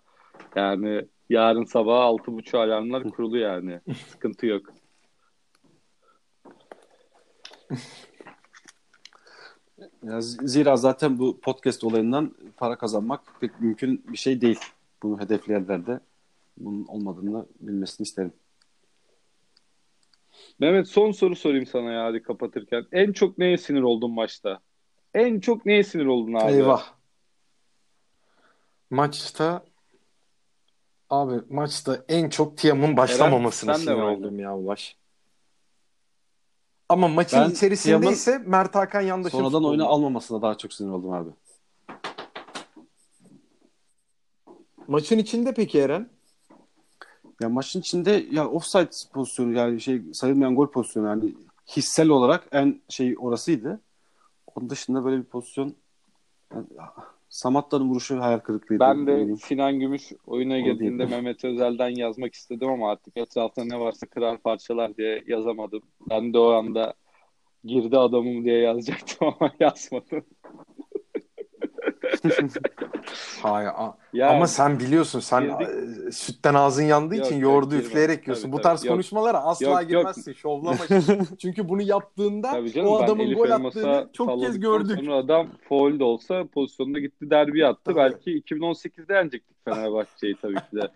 [0.55, 3.79] yani yarın sabah 6.30 alarmlar kurulu yani.
[4.07, 4.84] Sıkıntı yok.
[10.03, 14.59] ya zira zaten bu podcast olayından para kazanmak pek mümkün bir şey değil.
[15.03, 15.99] Bunu hedefleyenler de
[16.57, 18.33] bunun olmadığını bilmesini isterim.
[20.59, 22.85] Mehmet son soru sorayım sana ya hadi kapatırken.
[22.91, 24.59] En çok neye sinir oldun maçta?
[25.13, 26.51] En çok neye sinir oldun abi?
[26.51, 26.95] Eyvah.
[28.89, 29.65] Maçta
[31.09, 34.97] Abi maçta en çok Tiam'ın başlamamasına de sinir oldum ya Ulaş.
[36.89, 39.69] Ama maçın Ben içerisinde ise Mert Hakan yandaşın Sonradan futbolu.
[39.69, 41.29] oyuna almamasına daha çok sinir oldum abi.
[44.87, 46.09] Maçın içinde peki Eren?
[47.41, 51.35] Ya maçın içinde ya offside pozisyonu yani şey sayılmayan gol pozisyonu yani
[51.67, 53.81] hissel olarak en şey orasıydı.
[54.55, 55.75] Onun dışında böyle bir pozisyon
[56.53, 56.65] yani,
[57.35, 58.79] Samatta'nın vuruşu hayal kırıklığıydı.
[58.79, 59.37] Ben de Benim.
[59.37, 61.09] Sinan Gümüş oyuna O girdiğinde değil.
[61.09, 65.81] Mehmet Özel'den yazmak istedim ama artık etrafta ne varsa kırar parçalar diye yazamadım.
[66.09, 66.93] Ben de o anda
[67.63, 70.25] girdi adamım diye yazacaktım ama yazmadım.
[73.41, 73.71] Hayır.
[74.13, 75.67] Ya, Ama sen biliyorsun sen Girdik.
[76.07, 77.85] e, sütten ağzın yandığı Yok, için yok, yoğurdu girmem.
[77.85, 78.43] üfleyerek yiyorsun.
[78.43, 78.93] Tabii, Bu tarz Yok.
[78.93, 79.89] konuşmalara asla Yok, yok.
[79.89, 80.33] girmezsin.
[80.33, 80.77] Şovlama.
[81.41, 84.99] Çünkü bunu yaptığında Tabii canım, o adamın gol attığını çok kez gördük.
[84.99, 87.81] Sonra adam foul de olsa pozisyonda gitti derbi attı.
[87.85, 87.95] Tabii.
[87.95, 90.87] Belki 2018'de yenecektik Fenerbahçe'yi tabii ki de.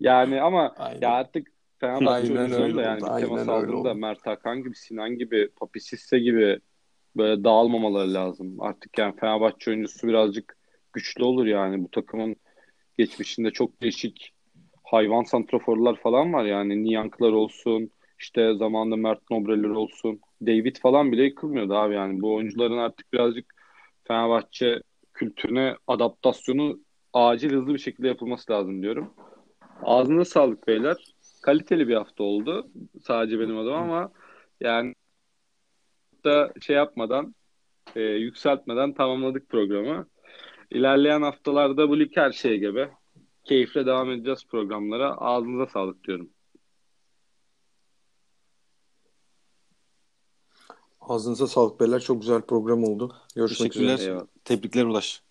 [0.00, 1.00] Yani ama Aynen.
[1.00, 1.46] ya artık
[1.80, 3.94] Fenerbahçe oyuncuları da yani bir temas aldığında.
[3.94, 6.60] Mert Hakan gibi, Sinan gibi, Papi Sisse gibi
[7.16, 8.60] böyle dağılmamaları lazım.
[8.60, 10.56] Artık yani Fenerbahçe oyuncusu birazcık
[10.92, 11.84] güçlü olur yani.
[11.84, 12.36] Bu takımın
[12.98, 14.32] geçmişinde çok değişik
[14.84, 16.84] hayvan santraforlar falan var yani.
[16.84, 20.20] Niyanklar olsun, işte zamanında Mert Nobreler olsun.
[20.46, 22.22] David falan bile yıkılmıyordu abi yani.
[22.22, 23.54] Bu oyuncuların artık birazcık
[24.04, 24.82] Fenerbahçe
[25.14, 26.80] kültürüne adaptasyonu
[27.12, 29.14] acil hızlı bir şekilde yapılması lazım diyorum.
[29.82, 30.96] Ağzına sağlık beyler.
[31.42, 32.68] Kaliteli bir hafta oldu.
[33.02, 34.12] Sadece benim adıma ama
[34.60, 34.94] yani
[36.26, 37.34] da şey yapmadan
[37.96, 40.06] e, yükseltmeden tamamladık programı.
[40.70, 42.90] İlerleyen haftalarda bu lig her şeye gebe.
[43.44, 45.14] Keyifle devam edeceğiz programlara.
[45.16, 46.30] Ağzınıza sağlık diyorum.
[51.00, 52.00] Ağzınıza sağlık beyler.
[52.00, 53.16] Çok güzel program oldu.
[53.36, 54.20] Görüşmek üzere.
[54.44, 55.25] Tebrikler Ulaş.